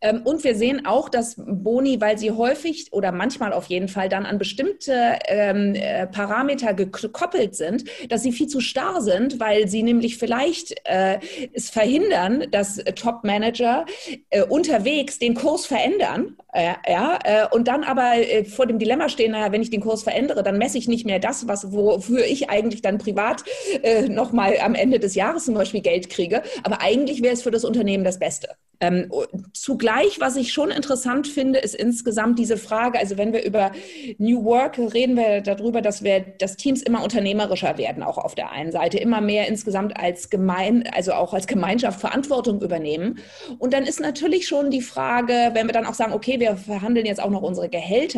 Ähm, 0.01 0.23
und 0.25 0.45
wir 0.45 0.55
sehen 0.55 0.87
auch, 0.87 1.09
dass 1.09 1.37
Boni, 1.37 2.01
weil 2.01 2.19
sie 2.19 2.31
häufig 2.31 2.93
oder 2.93 3.13
manchmal 3.13 3.53
auf 3.53 3.67
jeden 3.67 3.89
Fall 3.89 4.09
dann 4.09 4.27
an 4.27 4.39
bestimmte 4.39 5.19
ähm, 5.27 5.75
äh, 5.75 6.07
Parameter 6.07 6.75
gekoppelt 6.75 7.55
sind, 7.55 7.85
dass 8.09 8.23
sie 8.23 8.33
viel 8.33 8.47
zu 8.47 8.61
starr 8.61 9.03
sind, 9.03 9.41
weil 9.41 9.69
sie 9.69 9.83
nämlich 9.83 10.19
vielleicht 10.19 10.75
es 11.53 11.71
verhindern, 11.71 12.47
dass 12.51 12.77
Top-Manager 12.77 13.85
unterwegs 14.49 15.19
den 15.19 15.35
Kurs 15.35 15.67
verändern 15.67 16.37
ja, 16.55 17.49
und 17.51 17.69
dann 17.69 17.85
aber 17.85 18.13
äh, 18.23 18.45
vor 18.45 18.67
dem 18.67 18.79
Dilemma 18.79 19.09
stehen, 19.09 19.33
naja, 19.33 19.53
wenn 19.53 19.63
ich 19.63 19.71
den 19.71 19.81
Kurs 19.81 20.03
verändere, 20.03 20.43
dann 20.43 20.59
messe 20.59 20.79
ich 20.79 20.89
nicht 20.89 21.07
mehr 21.07 21.19
das, 21.19 21.49
was, 21.49 21.73
wofür 21.73 22.25
ich 22.25 22.51
eigentlich 22.51 22.83
dann 22.83 22.99
privat 22.99 23.45
äh, 23.83 24.09
nochmal 24.09 24.59
am 24.61 24.75
Ende 24.75 24.99
des 24.99 25.15
Jahres 25.15 25.45
zum 25.45 25.55
Beispiel 25.55 25.81
Geld 25.81 26.11
kriege. 26.11 26.43
Aber 26.63 26.83
eigentlich 26.83 27.23
wäre 27.23 27.35
es 27.35 27.43
für 27.43 27.51
das 27.51 27.65
Unternehmen 27.65 28.05
das 28.05 28.19
Beste. 28.19 28.49
Ähm, 28.83 29.13
zugleich, 29.53 30.21
was 30.21 30.37
ich 30.37 30.55
schon 30.55 30.71
interessant 30.71 31.29
finde, 31.29 31.59
ist 31.59 31.75
insgesamt 31.75 32.39
diese 32.39 32.57
Frage, 32.57 32.99
also 32.99 33.19
wenn 33.19 33.35
wir 33.35 33.45
über 33.45 33.73
New 34.17 34.43
Work 34.45 34.79
reden 34.79 35.17
wir 35.17 35.43
darüber, 35.43 35.83
dass 35.83 36.03
wir, 36.03 36.21
dass 36.21 36.57
Teams 36.57 36.81
immer 36.81 37.03
unternehmerischer 37.03 37.77
werden, 37.77 38.03
auch 38.03 38.17
auf 38.17 38.35
der 38.35 38.53
einen 38.53 38.73
Seite, 38.73 38.97
immer 38.97 39.21
mehr 39.21 39.49
insgesamt 39.49 39.99
als 39.99 40.31
gemein, 40.31 40.89
also 40.95 41.13
auch 41.13 41.35
als 41.35 41.47
Gemeinschaft 41.47 42.01
Verantwortung 42.01 42.63
übernehmen. 42.63 43.19
Und 43.59 43.75
dann 43.75 43.85
ist 43.85 44.01
natürlich 44.01 44.49
schon 44.49 44.71
die 44.71 44.81
Frage, 44.81 45.51
wenn 45.53 45.67
wir 45.67 45.75
dann 45.75 45.85
auch 45.85 45.95
sagen, 45.95 46.15
okay, 46.15 46.41
wir 46.41 46.57
verhandeln 46.57 47.05
jetzt 47.05 47.23
auch 47.23 47.31
noch 47.31 47.43
unsere 47.43 47.69
Gehälter, 47.69 48.10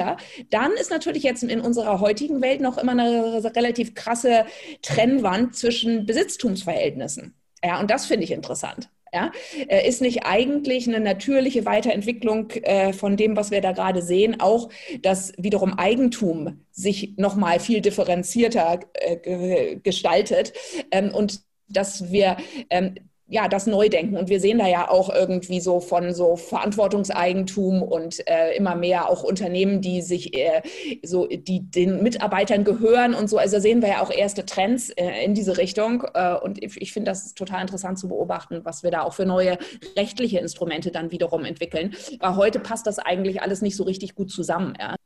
dann 0.51 0.73
ist 0.73 0.91
natürlich 0.91 1.23
jetzt 1.23 1.43
in 1.43 1.61
unserer 1.61 2.01
heutigen 2.01 2.41
Welt 2.43 2.61
noch 2.61 2.79
immer 2.79 2.93
eine 2.93 3.43
relativ 3.57 3.95
krasse 3.95 4.47
Trennwand 4.83 5.57
zwischen 5.57 6.07
Besitztumsverhältnissen. 6.07 7.35
Ja, 7.65 7.81
und 7.81 7.91
das 7.91 8.07
finde 8.07 8.25
ich 8.25 8.31
interessant. 8.31 8.91
Ja, 9.15 9.31
äh, 9.69 9.87
ist 9.87 10.01
nicht 10.01 10.25
eigentlich 10.25 10.89
eine 10.89 10.99
natürliche 10.99 11.67
Weiterentwicklung 11.67 12.51
äh, 12.51 12.95
von 12.95 13.19
dem, 13.19 13.37
was 13.37 13.51
wir 13.51 13.61
da 13.61 13.73
gerade 13.73 14.01
sehen, 14.01 14.41
auch 14.41 14.71
dass 15.03 15.35
wiederum 15.37 15.75
Eigentum 15.75 16.65
sich 16.71 17.13
nochmal 17.19 17.61
viel 17.61 17.83
differenzierter 17.83 18.81
äh, 18.95 19.77
gestaltet 19.77 20.55
ähm, 20.91 21.15
und 21.15 21.43
dass 21.69 22.11
wir 22.11 22.39
ähm, 22.71 22.95
ja, 23.33 23.49
das 23.49 23.67
Neudenken. 23.67 24.19
Und 24.19 24.29
wir 24.29 24.41
sehen 24.41 24.59
da 24.59 24.69
ja 24.69 24.91
auch 24.91 25.09
irgendwie 25.09 25.61
so 25.61 25.81
von 25.81 26.13
so 26.13 26.37
Verantwortungseigentum 26.37 27.83
und 27.83 28.29
äh, 28.29 28.55
immer 28.55 28.75
mehr 28.75 29.09
auch 29.09 29.23
Unternehmen, 29.23 29.81
die 29.81 30.03
sich 30.03 30.37
äh, 30.37 30.61
so, 31.03 31.27
die 31.27 31.61
den 31.61 32.03
Mitarbeitern 32.03 32.63
gehören 32.63 33.15
und 33.15 33.31
so. 33.31 33.39
Also 33.39 33.59
sehen 33.59 33.81
wir 33.81 33.89
ja 33.89 34.03
auch 34.03 34.11
erste 34.11 34.45
Trends 34.45 34.91
äh, 34.91 35.25
in 35.25 35.33
diese 35.33 35.57
Richtung. 35.57 36.05
Äh, 36.13 36.35
und 36.35 36.63
ich, 36.63 36.79
ich 36.79 36.93
finde 36.93 37.11
das 37.11 37.33
total 37.33 37.63
interessant 37.63 37.99
zu 37.99 38.07
beobachten, 38.07 38.61
was 38.65 38.83
wir 38.83 38.91
da 38.91 39.01
auch 39.01 39.15
für 39.15 39.25
neue 39.25 39.57
rechtliche 39.97 40.39
Instrumente 40.39 40.91
dann 40.91 41.11
wiederum 41.11 41.47
entwickeln. 41.47 41.95
Weil 42.21 42.37
heute 42.37 42.61
passt 42.61 42.87
das 42.87 42.99
eigentlich 42.99 43.41
alles 43.41 43.63
nicht 43.63 43.77
so 43.77 43.85
richtig 43.85 44.15
gut 44.15 44.31
zusammen. 44.31 44.75
Ja. 44.79 44.97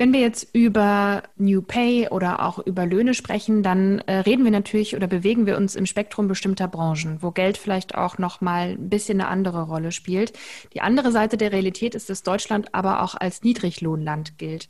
Wenn 0.00 0.12
wir 0.12 0.20
jetzt 0.20 0.54
über 0.54 1.24
New 1.38 1.60
Pay 1.60 2.10
oder 2.10 2.44
auch 2.44 2.60
über 2.60 2.86
Löhne 2.86 3.14
sprechen, 3.14 3.64
dann 3.64 3.98
äh, 4.06 4.18
reden 4.18 4.44
wir 4.44 4.52
natürlich 4.52 4.94
oder 4.94 5.08
bewegen 5.08 5.44
wir 5.44 5.56
uns 5.56 5.74
im 5.74 5.86
Spektrum 5.86 6.28
bestimmter 6.28 6.68
Branchen, 6.68 7.20
wo 7.20 7.32
Geld 7.32 7.58
vielleicht 7.58 7.96
auch 7.96 8.16
noch 8.16 8.40
mal 8.40 8.76
ein 8.78 8.88
bisschen 8.88 9.20
eine 9.20 9.28
andere 9.28 9.62
Rolle 9.62 9.90
spielt. 9.90 10.34
Die 10.72 10.82
andere 10.82 11.10
Seite 11.10 11.36
der 11.36 11.50
Realität 11.50 11.96
ist, 11.96 12.08
dass 12.08 12.22
Deutschland 12.22 12.76
aber 12.76 13.02
auch 13.02 13.16
als 13.16 13.42
Niedriglohnland 13.42 14.38
gilt. 14.38 14.68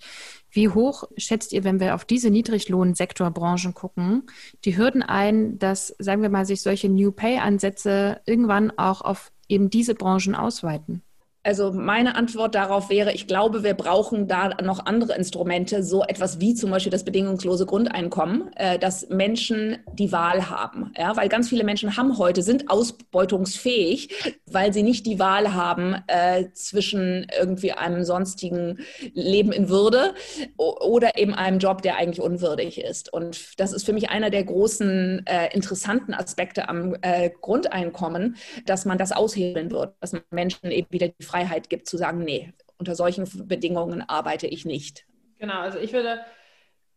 Wie 0.51 0.71
hoch 0.71 1.05
schätzt 1.19 1.53
ihr, 1.53 1.63
wenn 1.63 1.79
wir 1.79 1.95
auf 1.95 2.07
diese 2.07 2.31
Niedriglohnsektorbranchen 2.31 3.75
gucken, 3.75 4.23
die 4.65 4.79
Hürden 4.79 5.03
ein, 5.03 5.59
dass, 5.59 5.95
sagen 5.99 6.23
wir 6.23 6.31
mal, 6.31 6.47
sich 6.47 6.63
solche 6.63 6.89
New 6.89 7.13
Pay-Ansätze 7.13 8.23
irgendwann 8.25 8.71
auch 8.79 9.03
auf 9.03 9.31
eben 9.47 9.69
diese 9.69 9.95
Branchen 9.95 10.35
ausweiten? 10.35 11.03
Also 11.49 11.73
meine 11.73 12.15
Antwort 12.15 12.55
darauf 12.55 12.91
wäre, 12.91 13.15
ich 13.15 13.27
glaube, 13.27 13.65
wir 13.65 13.73
brauchen 13.73 14.29
da 14.29 14.51
noch 14.63 14.85
andere 14.85 15.15
Instrumente, 15.15 15.83
so 15.83 16.05
etwas 16.05 16.41
wie 16.41 16.53
zum 16.53 16.71
Beispiel 16.71 16.93
das 16.93 17.05
bedingungslose 17.05 17.65
Grundeinkommen, 17.65 18.51
äh, 18.57 18.79
dass 18.79 19.09
Menschen 19.09 19.79
die 19.95 20.13
Wahl 20.13 20.51
haben. 20.51 20.93
Ja, 20.95 21.17
weil 21.17 21.31
ganz 21.31 21.49
viele 21.49 21.65
Menschen 21.65 21.97
haben 21.97 22.19
heute, 22.19 22.43
sind 22.43 22.69
ausbeutungsfähig, 22.69 24.35
weil 24.45 24.75
sie 24.75 24.83
nicht 24.83 25.07
die 25.07 25.19
Wahl 25.19 25.55
haben 25.55 25.97
äh, 26.09 26.51
zwischen 26.53 27.27
irgendwie 27.41 27.73
einem 27.73 28.05
sonstigen 28.05 28.81
Leben 29.15 29.51
in 29.51 29.71
Würde 29.71 30.13
oder 30.59 31.17
eben 31.17 31.33
einem 31.33 31.61
Job, 31.61 31.81
der 31.81 31.97
eigentlich 31.97 32.21
unwürdig 32.21 32.79
ist. 32.79 33.11
Und 33.11 33.59
das 33.59 33.73
ist 33.73 33.87
für 33.87 33.95
mich 33.95 34.11
einer 34.11 34.29
der 34.29 34.45
großen 34.45 35.27
äh, 35.27 35.49
interessanten 35.55 36.13
Aspekte 36.13 36.69
am 36.69 36.95
äh, 37.01 37.31
Grundeinkommen, 37.41 38.37
dass 38.67 38.85
man 38.85 38.99
das 38.99 39.13
aushebeln 39.13 39.71
wird, 39.71 39.95
dass 40.01 40.13
man 40.13 40.21
Menschen 40.31 40.71
eben 40.71 40.89
wieder 40.91 41.09
die 41.09 41.25
Freiheit 41.25 41.38
gibt, 41.69 41.89
zu 41.89 41.97
sagen, 41.97 42.21
nee, 42.21 42.53
unter 42.79 42.95
solchen 42.95 43.27
Bedingungen 43.47 44.03
arbeite 44.09 44.47
ich 44.47 44.65
nicht. 44.65 45.07
Genau, 45.39 45.61
also 45.61 45.79
ich 45.79 45.93
würde, 45.93 46.25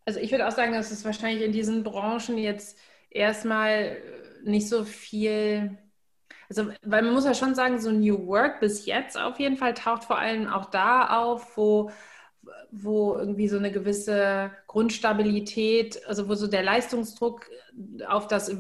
also 0.06 0.20
ich 0.20 0.32
würde 0.32 0.48
auch 0.48 0.52
sagen, 0.52 0.74
dass 0.74 0.92
es 0.92 1.06
wahrscheinlich 1.06 1.44
in 1.44 1.52
diesen 1.52 1.84
Branchen 1.84 2.38
jetzt 2.38 2.78
erstmal 3.10 3.98
nicht 4.44 4.68
so 4.68 4.84
viel, 4.84 5.78
also 6.50 6.72
weil 6.84 7.04
man 7.04 7.14
muss 7.14 7.26
ja 7.26 7.34
schon 7.34 7.56
sagen, 7.56 7.80
so 7.80 7.92
New 7.92 8.28
Work 8.28 8.60
bis 8.60 8.86
jetzt 8.86 9.18
auf 9.18 9.40
jeden 9.40 9.58
Fall 9.58 9.74
taucht 9.74 10.04
vor 10.06 10.18
allem 10.18 10.48
auch 10.48 10.66
da 10.66 11.20
auf, 11.20 11.58
wo 11.58 11.92
wo 12.72 13.16
irgendwie 13.16 13.48
so 13.48 13.58
eine 13.58 13.72
gewisse 13.72 14.52
Grundstabilität, 14.68 16.02
also 16.08 16.30
wo 16.30 16.36
so 16.36 16.48
der 16.48 16.64
Leistungsdruck 16.64 17.50
auf 18.08 18.28
das 18.28 18.52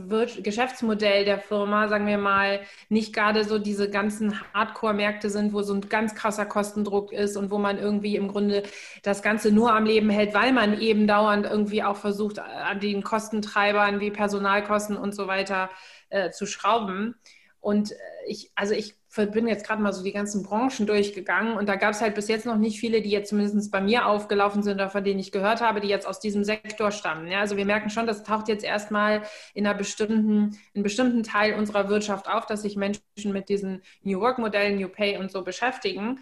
Geschäftsmodell 0.43 1.25
der 1.25 1.39
Firma, 1.39 1.87
sagen 1.87 2.05
wir 2.05 2.17
mal, 2.17 2.61
nicht 2.89 3.13
gerade 3.13 3.43
so 3.43 3.57
diese 3.57 3.89
ganzen 3.89 4.39
Hardcore-Märkte 4.53 5.29
sind, 5.29 5.53
wo 5.53 5.61
so 5.61 5.73
ein 5.73 5.81
ganz 5.81 6.13
krasser 6.13 6.45
Kostendruck 6.45 7.11
ist 7.11 7.37
und 7.37 7.51
wo 7.51 7.57
man 7.57 7.77
irgendwie 7.77 8.15
im 8.15 8.27
Grunde 8.27 8.63
das 9.03 9.21
Ganze 9.21 9.51
nur 9.51 9.73
am 9.73 9.85
Leben 9.85 10.09
hält, 10.09 10.33
weil 10.33 10.53
man 10.53 10.79
eben 10.79 11.07
dauernd 11.07 11.45
irgendwie 11.45 11.83
auch 11.83 11.97
versucht, 11.97 12.39
an 12.39 12.79
den 12.79 13.03
Kostentreibern 13.03 13.99
wie 13.99 14.11
Personalkosten 14.11 14.97
und 14.97 15.15
so 15.15 15.27
weiter 15.27 15.69
äh, 16.09 16.31
zu 16.31 16.45
schrauben. 16.45 17.15
Und 17.59 17.91
äh, 17.91 17.95
ich, 18.27 18.51
also 18.55 18.73
ich 18.73 19.00
bin 19.15 19.47
jetzt 19.47 19.65
gerade 19.65 19.82
mal 19.82 19.91
so 19.91 20.04
die 20.04 20.13
ganzen 20.13 20.41
Branchen 20.41 20.88
durchgegangen 20.88 21.58
und 21.58 21.67
da 21.67 21.76
gab 21.76 21.91
es 21.91 22.02
halt 22.02 22.15
bis 22.15 22.30
jetzt 22.30 22.45
noch 22.45 22.58
nicht 22.58 22.80
viele, 22.80 23.02
die 23.02 23.10
jetzt 23.10 23.30
zumindest 23.30 23.71
bei 23.71 23.82
mir 23.82 24.06
aufgelaufen 24.06 24.63
sind 24.63 24.76
oder 24.76 24.89
von 24.89 25.04
denen 25.04 25.19
ich 25.19 25.32
gehört 25.32 25.62
habe, 25.62 25.82
die 25.82 25.89
jetzt 25.89 26.08
aus 26.08 26.19
diesem 26.19 26.43
Sektor 26.45 26.91
stammen. 26.91 27.28
Ja, 27.28 27.41
also 27.41 27.58
wir 27.58 27.65
merken 27.65 27.89
schon, 27.89 28.08
das 28.08 28.24
taucht 28.24 28.47
jetzt 28.47 28.63
erstmal 28.63 29.24
in 29.54 29.67
einer 29.67 29.78
bestimmten, 29.78 30.52
in 30.74 30.76
einem 30.76 30.84
bestimmten 30.84 31.24
Teil 31.24 31.56
unserer 31.56 31.89
Wirtschaft 31.89 32.30
auf, 32.30 32.45
dass 32.45 32.62
sich 32.62 32.78
Menschen 32.78 33.02
mit 33.26 33.50
diesen 33.50 33.82
New 34.04 34.21
Work-Modellen, 34.21 34.78
New 34.78 34.88
Pay 34.88 35.17
und 35.17 35.30
so 35.30 35.43
beschäftigen. 35.43 36.19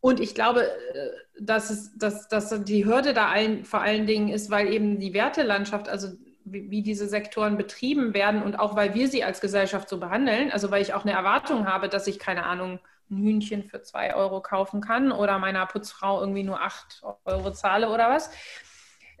Und 0.00 0.20
ich 0.20 0.34
glaube, 0.34 0.64
äh, 0.64 1.10
dass, 1.40 1.70
es, 1.70 1.96
dass, 1.96 2.28
dass 2.28 2.62
die 2.64 2.84
Hürde 2.84 3.14
da 3.14 3.28
allen, 3.28 3.64
vor 3.64 3.80
allen 3.80 4.06
Dingen 4.06 4.28
ist, 4.28 4.50
weil 4.50 4.72
eben 4.72 4.98
die 4.98 5.14
Wertelandschaft, 5.14 5.88
also 5.88 6.08
wie, 6.52 6.70
wie, 6.70 6.82
diese 6.82 7.08
Sektoren 7.08 7.56
betrieben 7.56 8.14
werden 8.14 8.42
und 8.42 8.58
auch 8.58 8.76
weil 8.76 8.94
wir 8.94 9.08
sie 9.08 9.24
als 9.24 9.40
Gesellschaft 9.40 9.88
so 9.88 9.98
behandeln, 9.98 10.50
also 10.50 10.70
weil 10.70 10.82
ich 10.82 10.94
auch 10.94 11.04
eine 11.04 11.12
Erwartung 11.12 11.66
habe, 11.66 11.88
dass 11.88 12.06
ich 12.06 12.18
keine 12.18 12.44
Ahnung, 12.44 12.80
ein 13.10 13.18
Hühnchen 13.18 13.64
für 13.64 13.82
zwei 13.82 14.14
Euro 14.14 14.42
kaufen 14.42 14.80
kann 14.80 15.12
oder 15.12 15.38
meiner 15.38 15.64
Putzfrau 15.66 16.20
irgendwie 16.20 16.42
nur 16.42 16.60
acht 16.60 17.02
Euro 17.24 17.52
zahle 17.52 17.90
oder 17.90 18.10
was. 18.10 18.30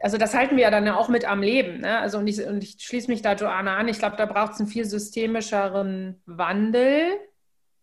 Also 0.00 0.16
das 0.16 0.34
halten 0.34 0.56
wir 0.56 0.64
ja 0.64 0.70
dann 0.70 0.86
ja 0.86 0.96
auch 0.96 1.08
mit 1.08 1.24
am 1.24 1.42
Leben. 1.42 1.80
Ne? 1.80 1.98
Also 1.98 2.18
und 2.18 2.26
ich, 2.26 2.44
und 2.44 2.62
ich 2.62 2.76
schließe 2.78 3.10
mich 3.10 3.22
da 3.22 3.32
Joanna 3.32 3.76
an. 3.76 3.88
Ich 3.88 3.98
glaube, 3.98 4.16
da 4.16 4.26
braucht 4.26 4.52
es 4.52 4.60
einen 4.60 4.68
viel 4.68 4.84
systemischeren 4.84 6.22
Wandel 6.26 7.18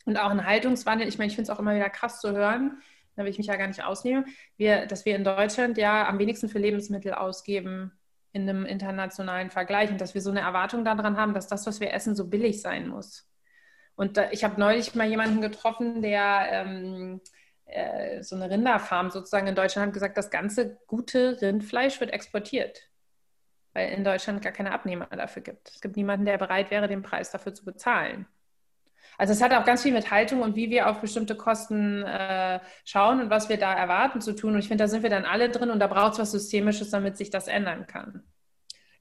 und 0.05 0.17
auch 0.17 0.29
einen 0.29 0.45
Haltungswandel. 0.45 1.07
Ich 1.07 1.17
meine, 1.17 1.29
ich 1.29 1.35
finde 1.35 1.51
es 1.51 1.55
auch 1.55 1.59
immer 1.59 1.75
wieder 1.75 1.89
krass 1.89 2.21
zu 2.21 2.31
hören, 2.31 2.77
da 3.15 3.23
will 3.23 3.31
ich 3.31 3.37
mich 3.37 3.47
ja 3.47 3.55
gar 3.55 3.67
nicht 3.67 3.83
ausnehmen, 3.83 4.25
wir, 4.57 4.85
dass 4.87 5.05
wir 5.05 5.15
in 5.15 5.23
Deutschland 5.23 5.77
ja 5.77 6.07
am 6.07 6.19
wenigsten 6.19 6.49
für 6.49 6.59
Lebensmittel 6.59 7.13
ausgeben 7.13 7.91
in 8.35 8.49
einem 8.49 8.65
internationalen 8.65 9.49
Vergleich 9.49 9.89
und 9.89 10.01
dass 10.01 10.13
wir 10.13 10.21
so 10.21 10.29
eine 10.29 10.41
Erwartung 10.41 10.83
daran 10.83 11.15
haben, 11.15 11.33
dass 11.33 11.47
das, 11.47 11.65
was 11.67 11.79
wir 11.79 11.93
essen, 11.93 12.15
so 12.15 12.27
billig 12.27 12.61
sein 12.61 12.89
muss. 12.89 13.25
Und 13.95 14.17
da, 14.17 14.29
ich 14.31 14.43
habe 14.43 14.59
neulich 14.59 14.93
mal 14.93 15.07
jemanden 15.07 15.39
getroffen, 15.39 16.01
der 16.01 16.49
ähm, 16.51 17.21
äh, 17.63 18.21
so 18.23 18.35
eine 18.35 18.49
Rinderfarm 18.49 19.09
sozusagen 19.09 19.47
in 19.47 19.55
Deutschland 19.55 19.87
hat 19.87 19.93
gesagt, 19.93 20.17
das 20.17 20.31
ganze 20.31 20.77
gute 20.85 21.41
Rindfleisch 21.41 22.01
wird 22.01 22.11
exportiert, 22.11 22.81
weil 23.71 23.93
in 23.93 24.03
Deutschland 24.03 24.41
gar 24.41 24.51
keine 24.51 24.73
Abnehmer 24.73 25.05
dafür 25.05 25.41
gibt. 25.41 25.69
Es 25.69 25.79
gibt 25.79 25.95
niemanden, 25.95 26.25
der 26.25 26.37
bereit 26.37 26.71
wäre, 26.71 26.89
den 26.89 27.03
Preis 27.03 27.31
dafür 27.31 27.53
zu 27.53 27.63
bezahlen. 27.63 28.27
Also 29.17 29.33
es 29.33 29.41
hat 29.41 29.53
auch 29.53 29.65
ganz 29.65 29.83
viel 29.83 29.93
mit 29.93 30.11
Haltung 30.11 30.41
und 30.41 30.55
wie 30.55 30.69
wir 30.69 30.89
auf 30.89 31.01
bestimmte 31.01 31.35
Kosten 31.35 32.03
äh, 32.03 32.59
schauen 32.83 33.21
und 33.21 33.29
was 33.29 33.49
wir 33.49 33.57
da 33.57 33.73
erwarten 33.73 34.21
zu 34.21 34.35
tun. 34.35 34.53
Und 34.53 34.59
ich 34.59 34.67
finde, 34.67 34.83
da 34.83 34.87
sind 34.87 35.03
wir 35.03 35.09
dann 35.09 35.25
alle 35.25 35.49
drin 35.49 35.69
und 35.71 35.79
da 35.79 35.87
braucht 35.87 36.13
es 36.13 36.19
was 36.19 36.31
Systemisches, 36.31 36.89
damit 36.91 37.17
sich 37.17 37.29
das 37.29 37.47
ändern 37.47 37.87
kann. 37.87 38.23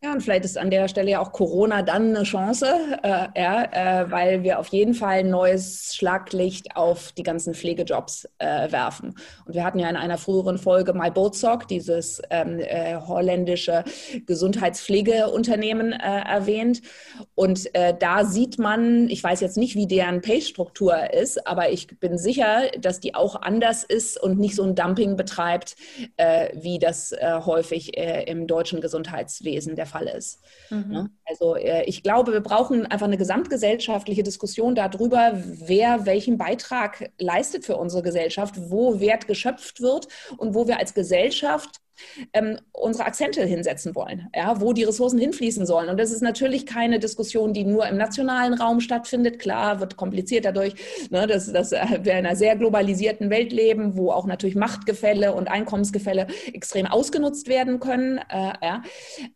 Ja, 0.05 0.12
und 0.12 0.21
vielleicht 0.21 0.45
ist 0.45 0.59
an 0.59 0.71
der 0.71 0.87
Stelle 0.88 1.12
ja 1.12 1.21
auch 1.21 1.33
Corona 1.33 1.81
dann 1.81 2.14
eine 2.14 2.25
Chance, 2.25 2.67
äh, 3.03 3.27
ja, 3.40 4.03
äh, 4.03 4.11
weil 4.11 4.43
wir 4.43 4.59
auf 4.59 4.67
jeden 4.67 4.93
Fall 4.93 5.21
ein 5.21 5.31
neues 5.31 5.95
Schlaglicht 5.95 6.77
auf 6.77 7.12
die 7.12 7.23
ganzen 7.23 7.55
Pflegejobs 7.55 8.29
äh, 8.37 8.71
werfen. 8.71 9.14
Und 9.47 9.55
wir 9.55 9.64
hatten 9.64 9.79
ja 9.79 9.88
in 9.88 9.97
einer 9.97 10.19
früheren 10.19 10.59
Folge 10.59 10.93
mal 10.93 11.11
Bozok, 11.11 11.69
dieses 11.69 12.21
ähm, 12.29 12.59
äh, 12.59 12.97
holländische 12.97 13.83
Gesundheitspflegeunternehmen, 14.27 15.93
äh, 15.95 15.97
erwähnt. 15.97 16.83
Und 17.35 17.75
äh, 17.75 17.95
da 17.99 18.27
sieht 18.27 18.59
man, 18.59 19.09
ich 19.09 19.25
weiß 19.25 19.40
jetzt 19.40 19.57
nicht, 19.57 19.75
wie 19.75 19.87
deren 19.87 20.21
Pay-Struktur 20.21 21.14
ist, 21.14 21.47
aber 21.47 21.71
ich 21.71 21.99
bin 21.99 22.19
sicher, 22.19 22.64
dass 22.79 23.01
die 23.01 23.14
auch 23.14 23.40
anders 23.40 23.85
ist 23.85 24.23
und 24.23 24.38
nicht 24.38 24.55
so 24.55 24.64
ein 24.64 24.75
Dumping 24.75 25.17
betreibt, 25.17 25.77
wie 26.53 26.79
das 26.79 27.14
häufig 27.23 27.97
im 27.97 28.47
deutschen 28.47 28.81
Gesundheitswesen 28.81 29.77
der 29.77 29.87
Fall 29.87 29.93
Fall 29.94 30.09
ist. 30.09 30.40
Mhm. 30.70 30.88
Ne? 30.88 31.11
Also 31.24 31.54
äh, 31.54 31.85
ich 31.85 32.02
glaube, 32.02 32.33
wir 32.33 32.40
brauchen 32.40 32.85
einfach 32.87 33.07
eine 33.07 33.16
gesamtgesellschaftliche 33.16 34.24
Diskussion 34.24 34.74
darüber, 34.74 35.33
wer 35.35 36.04
welchen 36.04 36.37
Beitrag 36.37 37.12
leistet 37.18 37.64
für 37.64 37.76
unsere 37.76 38.02
Gesellschaft, 38.02 38.54
wo 38.70 38.98
Wert 38.98 39.26
geschöpft 39.28 39.80
wird 39.80 40.09
und 40.37 40.54
wo 40.54 40.66
wir 40.66 40.78
als 40.78 40.94
Gesellschaft 40.94 41.80
ähm, 42.33 42.59
unsere 42.72 43.07
Akzente 43.07 43.44
hinsetzen 43.44 43.94
wollen, 43.94 44.28
ja, 44.35 44.61
wo 44.61 44.72
die 44.72 44.85
Ressourcen 44.85 45.18
hinfließen 45.18 45.66
sollen. 45.66 45.88
Und 45.88 45.98
das 45.98 46.11
ist 46.11 46.22
natürlich 46.22 46.66
keine 46.66 46.98
Diskussion, 46.98 47.52
die 47.52 47.64
nur 47.64 47.87
im 47.87 47.96
nationalen 47.96 48.54
Raum 48.54 48.80
stattfindet. 48.80 49.38
Klar, 49.38 49.80
wird 49.80 49.96
kompliziert 49.96 50.44
dadurch, 50.44 50.74
ne, 51.11 51.26
dass, 51.26 51.52
dass 51.52 51.72
wir 51.72 52.12
in 52.12 52.26
einer 52.26 52.37
sehr 52.37 52.57
globalisierten 52.57 53.30
Welt 53.30 53.52
leben, 53.52 53.96
wo 53.96 54.11
auch 54.11 54.26
natürlich 54.26 54.57
Machtgefälle 54.57 55.35
und 55.35 55.48
Einkommensgefälle 55.48 56.26
extrem 56.52 56.87
ausgenutzt 56.87 57.48
werden 57.48 57.80
können. 57.80 58.18
Äh, 58.28 58.52
ja. 58.62 58.83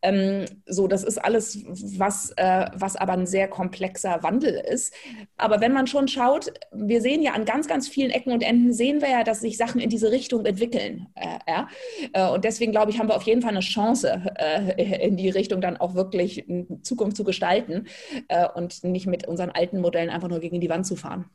ähm, 0.02 0.44
so, 0.66 0.86
das 0.88 1.04
ist 1.04 1.18
alles, 1.18 1.58
was, 1.98 2.32
äh, 2.36 2.66
was 2.74 2.96
aber 2.96 3.12
ein 3.12 3.26
sehr 3.26 3.48
komplexer 3.48 4.22
Wandel 4.22 4.54
ist. 4.54 4.94
Aber 5.36 5.60
wenn 5.60 5.72
man 5.72 5.86
schon 5.86 6.08
schaut, 6.08 6.52
wir 6.72 7.00
sehen 7.00 7.22
ja 7.22 7.32
an 7.32 7.44
ganz, 7.44 7.68
ganz 7.68 7.88
vielen 7.88 8.10
Ecken 8.10 8.32
und 8.32 8.42
Enden, 8.42 8.72
sehen 8.72 9.00
wir 9.00 9.10
ja, 9.10 9.24
dass 9.24 9.40
sich 9.40 9.56
Sachen 9.56 9.80
in 9.80 9.90
diese 9.90 10.10
Richtung 10.10 10.44
entwickeln. 10.44 11.08
Äh, 11.14 11.38
ja. 11.48 11.68
Äh, 12.12 12.30
und 12.30 12.44
deswegen 12.48 12.72
glaube 12.72 12.90
ich, 12.90 12.98
haben 12.98 13.08
wir 13.08 13.16
auf 13.16 13.22
jeden 13.22 13.42
Fall 13.42 13.50
eine 13.50 13.60
Chance, 13.60 14.22
äh, 14.36 15.06
in 15.06 15.16
die 15.16 15.30
Richtung 15.30 15.60
dann 15.60 15.76
auch 15.76 15.94
wirklich 15.94 16.44
Zukunft 16.82 17.16
zu 17.16 17.24
gestalten 17.24 17.86
äh, 18.28 18.48
und 18.48 18.84
nicht 18.84 19.06
mit 19.06 19.26
unseren 19.28 19.50
alten 19.50 19.80
Modellen 19.80 20.10
einfach 20.10 20.28
nur 20.28 20.40
gegen 20.40 20.60
die 20.60 20.70
Wand 20.70 20.86
zu 20.86 20.96
fahren. 20.96 21.30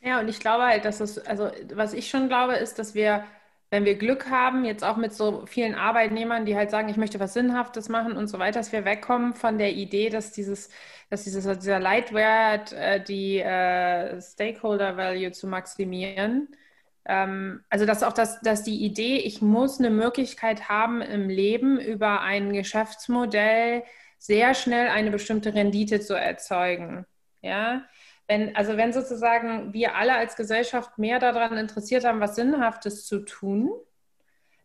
Ja, 0.00 0.20
und 0.20 0.28
ich 0.28 0.40
glaube 0.40 0.64
halt, 0.64 0.84
dass 0.84 1.00
es, 1.00 1.18
also 1.18 1.50
was 1.74 1.92
ich 1.92 2.08
schon 2.08 2.28
glaube, 2.28 2.54
ist, 2.54 2.78
dass 2.78 2.94
wir, 2.94 3.24
wenn 3.70 3.84
wir 3.84 3.96
Glück 3.96 4.30
haben, 4.30 4.64
jetzt 4.64 4.84
auch 4.84 4.96
mit 4.96 5.12
so 5.12 5.44
vielen 5.46 5.74
Arbeitnehmern, 5.74 6.46
die 6.46 6.56
halt 6.56 6.70
sagen, 6.70 6.88
ich 6.88 6.96
möchte 6.96 7.20
was 7.20 7.34
Sinnhaftes 7.34 7.88
machen 7.88 8.16
und 8.16 8.28
so 8.28 8.38
weiter, 8.38 8.60
dass 8.60 8.72
wir 8.72 8.84
wegkommen 8.84 9.34
von 9.34 9.58
der 9.58 9.72
Idee, 9.72 10.08
dass 10.08 10.32
dieses, 10.32 10.70
dass 11.10 11.24
dieses, 11.24 11.44
dieser 11.58 11.80
Leitwert, 11.80 12.72
äh, 12.72 13.02
die 13.02 13.38
äh, 13.40 14.20
Stakeholder 14.20 14.96
Value 14.96 15.32
zu 15.32 15.46
maximieren, 15.48 16.48
also 17.08 17.86
dass 17.86 18.02
auch 18.02 18.12
das, 18.12 18.40
dass 18.42 18.64
die 18.64 18.84
Idee, 18.84 19.16
ich 19.16 19.40
muss 19.40 19.78
eine 19.78 19.88
Möglichkeit 19.88 20.68
haben 20.68 21.00
im 21.00 21.30
Leben 21.30 21.80
über 21.80 22.20
ein 22.20 22.52
Geschäftsmodell 22.52 23.82
sehr 24.18 24.52
schnell 24.52 24.88
eine 24.88 25.10
bestimmte 25.10 25.54
Rendite 25.54 26.00
zu 26.00 26.14
erzeugen. 26.14 27.06
Ja, 27.40 27.82
wenn, 28.26 28.54
also 28.54 28.76
wenn 28.76 28.92
sozusagen 28.92 29.72
wir 29.72 29.94
alle 29.94 30.14
als 30.14 30.36
Gesellschaft 30.36 30.98
mehr 30.98 31.18
daran 31.18 31.56
interessiert 31.56 32.04
haben, 32.04 32.20
was 32.20 32.36
Sinnhaftes 32.36 33.06
zu 33.06 33.20
tun, 33.20 33.70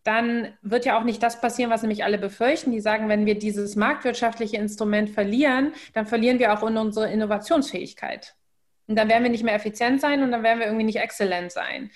dann 0.03 0.53
wird 0.61 0.83
ja 0.83 0.99
auch 0.99 1.05
nicht 1.05 1.23
das 1.23 1.39
passieren, 1.39 1.71
was 1.71 1.81
nämlich 1.81 2.03
alle 2.03 2.17
befürchten. 2.17 2.71
Die 2.71 2.81
sagen, 2.81 3.07
wenn 3.07 3.25
wir 3.25 3.39
dieses 3.39 3.77
marktwirtschaftliche 3.77 4.57
Instrument 4.57 5.11
verlieren, 5.11 5.71
dann 5.93 6.07
verlieren 6.07 6.39
wir 6.39 6.51
auch 6.51 6.61
unsere 6.61 7.09
Innovationsfähigkeit. 7.09 8.35
Und 8.87 8.97
dann 8.97 9.07
werden 9.07 9.23
wir 9.23 9.31
nicht 9.31 9.45
mehr 9.45 9.55
effizient 9.55 10.01
sein 10.01 10.23
und 10.23 10.31
dann 10.31 10.43
werden 10.43 10.59
wir 10.59 10.65
irgendwie 10.65 10.83
nicht 10.83 10.99
exzellent 10.99 11.53
sein 11.53 11.89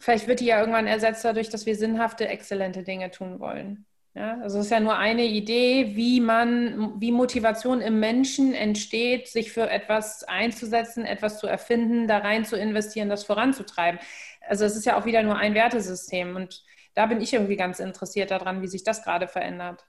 vielleicht 0.00 0.26
wird 0.26 0.40
die 0.40 0.46
ja 0.46 0.58
irgendwann 0.58 0.86
ersetzt 0.86 1.24
dadurch, 1.24 1.48
dass 1.50 1.66
wir 1.66 1.76
sinnhafte, 1.76 2.26
exzellente 2.28 2.82
Dinge 2.82 3.10
tun 3.10 3.38
wollen. 3.38 3.86
Ja, 4.14 4.40
also 4.40 4.58
es 4.58 4.64
ist 4.64 4.70
ja 4.72 4.80
nur 4.80 4.96
eine 4.96 5.24
Idee, 5.24 5.92
wie 5.94 6.20
man, 6.20 7.00
wie 7.00 7.12
Motivation 7.12 7.80
im 7.80 8.00
Menschen 8.00 8.54
entsteht, 8.54 9.28
sich 9.28 9.52
für 9.52 9.70
etwas 9.70 10.24
einzusetzen, 10.24 11.04
etwas 11.04 11.38
zu 11.38 11.46
erfinden, 11.46 12.08
da 12.08 12.18
rein 12.18 12.44
zu 12.44 12.56
investieren, 12.56 13.08
das 13.08 13.22
voranzutreiben. 13.22 14.00
Also 14.48 14.64
es 14.64 14.74
ist 14.74 14.84
ja 14.84 14.98
auch 14.98 15.06
wieder 15.06 15.22
nur 15.22 15.36
ein 15.36 15.54
Wertesystem 15.54 16.34
und 16.34 16.64
da 16.94 17.06
bin 17.06 17.20
ich 17.20 17.32
irgendwie 17.32 17.56
ganz 17.56 17.78
interessiert 17.78 18.32
daran, 18.32 18.62
wie 18.62 18.66
sich 18.66 18.82
das 18.82 19.04
gerade 19.04 19.28
verändert. 19.28 19.84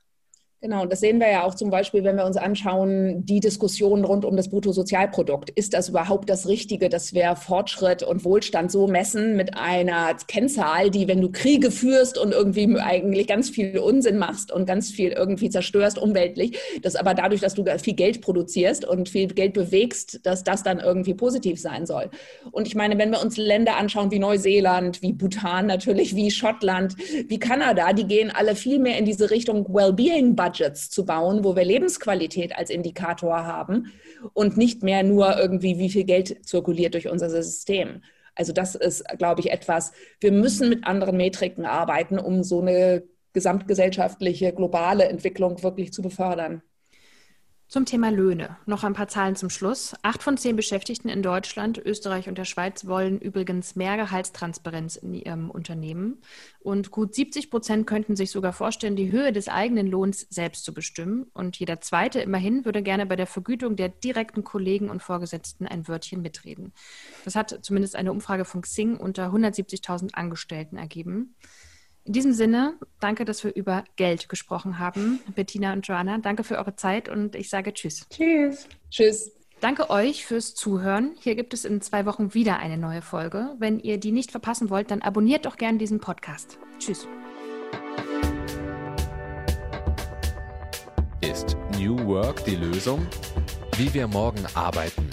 Genau, 0.64 0.86
das 0.86 1.00
sehen 1.00 1.20
wir 1.20 1.28
ja 1.28 1.44
auch 1.44 1.56
zum 1.56 1.72
Beispiel, 1.72 2.04
wenn 2.04 2.18
wir 2.18 2.26
uns 2.26 2.38
anschauen, 2.38 3.26
die 3.26 3.40
Diskussion 3.40 4.06
rund 4.06 4.26
um 4.26 4.38
das 4.38 4.48
Bruttosozialprodukt. 4.48 5.50
Ist 5.50 5.74
das 5.74 5.90
überhaupt 5.90 6.30
das 6.30 6.48
Richtige, 6.48 6.88
dass 6.88 7.16
wir 7.16 7.36
Fortschritt 7.36 8.04
und 8.04 8.24
Wohlstand 8.24 8.72
so 8.72 8.86
messen 8.86 9.36
mit 9.36 9.58
einer 9.58 10.16
Kennzahl, 10.28 10.92
die, 10.92 11.08
wenn 11.08 11.20
du 11.20 11.32
Kriege 11.32 11.72
führst 11.72 12.20
und 12.20 12.32
irgendwie 12.32 12.78
eigentlich 12.78 13.26
ganz 13.26 13.50
viel 13.50 13.80
Unsinn 13.80 14.20
machst 14.20 14.52
und 14.52 14.68
ganz 14.68 14.92
viel 14.92 15.10
irgendwie 15.10 15.50
zerstörst 15.50 15.98
umweltlich, 15.98 16.56
dass 16.84 16.96
aber 16.96 17.16
dadurch, 17.16 17.42
dass 17.42 17.56
du 17.56 17.66
viel 17.80 17.96
Geld 17.96 18.22
produzierst 18.22 18.86
und 18.86 19.10
viel 19.10 19.30
Geld 19.30 19.54
bewegst, 19.54 20.20
dass 20.28 20.44
das 20.44 20.62
dann 20.62 20.80
irgendwie 20.80 21.16
positiv 21.16 21.60
sein 21.60 21.88
soll. 21.88 22.12
Und 22.52 22.68
ich 22.68 22.76
meine, 22.76 23.00
wenn 23.00 23.10
wir 23.10 23.24
uns 23.24 23.36
Länder 23.36 23.78
anschauen 23.78 24.12
wie 24.12 24.20
Neuseeland, 24.20 25.02
wie 25.02 25.14
Bhutan 25.14 25.66
natürlich, 25.66 26.16
wie 26.16 26.30
Schottland, 26.30 26.96
wie 27.30 27.40
Kanada, 27.40 27.94
die 27.94 28.06
gehen 28.06 28.30
alle 28.30 28.56
viel 28.56 28.78
mehr 28.78 29.00
in 29.00 29.06
diese 29.06 29.32
Richtung 29.32 29.66
Wellbeing-Budget 29.74 30.51
Budgets 30.52 30.90
zu 30.90 31.06
bauen, 31.06 31.44
wo 31.44 31.56
wir 31.56 31.64
Lebensqualität 31.64 32.58
als 32.58 32.70
Indikator 32.70 33.46
haben 33.46 33.92
und 34.34 34.58
nicht 34.58 34.84
mehr 34.84 35.04
nur 35.04 35.38
irgendwie, 35.38 35.80
wie 35.80 35.90
viel 35.90 36.04
Geld 36.04 36.46
zirkuliert 36.46 36.94
durch 36.94 37.08
unser 37.08 37.30
System. 37.30 38.02
Also 38.36 38.54
das 38.54 38.76
ist, 38.76 39.04
glaube 39.18 39.42
ich, 39.42 39.52
etwas, 39.52 39.94
wir 40.20 40.32
müssen 40.32 40.70
mit 40.70 40.86
anderen 40.86 41.18
Metriken 41.18 41.66
arbeiten, 41.66 42.20
um 42.20 42.44
so 42.44 42.62
eine 42.62 43.04
gesamtgesellschaftliche, 43.34 44.54
globale 44.54 45.06
Entwicklung 45.06 45.64
wirklich 45.64 45.94
zu 45.94 46.02
befördern. 46.02 46.62
Zum 47.72 47.86
Thema 47.86 48.12
Löhne. 48.12 48.58
Noch 48.66 48.84
ein 48.84 48.92
paar 48.92 49.08
Zahlen 49.08 49.38
zum 49.38 49.50
Schluss. 49.50 49.96
Acht 50.02 50.24
von 50.24 50.36
zehn 50.36 50.58
Beschäftigten 50.58 51.08
in 51.08 51.24
Deutschland, 51.24 51.78
Österreich 51.78 52.28
und 52.28 52.38
der 52.38 52.44
Schweiz 52.44 52.86
wollen 52.86 53.18
übrigens 53.18 53.78
mehr 53.78 53.96
Gehaltstransparenz 53.96 54.98
in 54.98 55.14
ihrem 55.14 55.50
Unternehmen. 55.50 56.22
Und 56.60 56.92
gut 56.92 57.16
70 57.16 57.50
Prozent 57.50 57.88
könnten 57.88 58.18
sich 58.18 58.30
sogar 58.30 58.52
vorstellen, 58.52 58.98
die 58.98 59.14
Höhe 59.14 59.32
des 59.32 59.48
eigenen 59.48 59.88
Lohns 59.88 60.28
selbst 60.30 60.66
zu 60.66 60.74
bestimmen. 60.74 61.28
Und 61.34 61.56
jeder 61.60 61.80
Zweite 61.80 62.20
immerhin 62.20 62.66
würde 62.66 62.84
gerne 62.84 63.06
bei 63.06 63.16
der 63.16 63.26
Vergütung 63.26 63.78
der 63.78 63.88
direkten 63.88 64.44
Kollegen 64.44 64.90
und 64.90 65.02
Vorgesetzten 65.02 65.66
ein 65.66 65.88
Wörtchen 65.88 66.22
mitreden. 66.22 66.74
Das 67.24 67.36
hat 67.36 67.58
zumindest 67.62 67.96
eine 67.96 68.12
Umfrage 68.12 68.44
von 68.44 68.64
Xing 68.64 68.98
unter 68.98 69.28
170.000 69.28 70.14
Angestellten 70.14 70.76
ergeben. 70.76 71.36
In 72.04 72.14
diesem 72.14 72.34
Sinne, 72.34 72.80
danke, 73.00 73.26
dass 73.26 73.44
wir 73.44 73.54
über 73.56 73.84
Geld 73.96 74.28
gesprochen 74.28 74.80
haben. 74.80 75.20
Bettina 75.36 75.74
und 75.74 75.88
Joanna, 75.88 76.18
danke 76.18 76.44
für 76.44 76.58
eure 76.58 76.76
Zeit 76.76 77.10
und 77.10 77.36
ich 77.36 77.50
sage 77.50 77.74
Tschüss. 77.74 78.08
Tschüss. 78.10 78.68
Tschüss. 78.90 79.32
Danke 79.60 79.92
euch 79.92 80.26
fürs 80.26 80.56
Zuhören. 80.56 81.12
Hier 81.20 81.36
gibt 81.36 81.54
es 81.54 81.66
in 81.66 81.82
zwei 81.82 82.08
Wochen 82.08 82.34
wieder 82.34 82.58
eine 82.58 82.80
neue 82.80 83.04
Folge. 83.04 83.56
Wenn 83.60 83.80
ihr 83.80 84.00
die 84.00 84.12
nicht 84.12 84.32
verpassen 84.32 84.72
wollt, 84.72 84.90
dann 84.90 85.04
abonniert 85.04 85.46
doch 85.46 85.58
gerne 85.58 85.78
diesen 85.78 86.00
Podcast. 86.00 86.58
Tschüss. 86.80 87.08
Ist 91.22 91.56
New 91.78 92.04
Work 92.08 92.44
die 92.46 92.56
Lösung? 92.56 93.06
Wie 93.78 93.94
wir 93.94 94.08
morgen 94.08 94.44
arbeiten. 94.56 95.08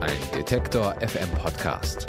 Ein 0.00 0.18
Detektor 0.34 0.94
FM 1.00 1.30
Podcast. 1.42 2.06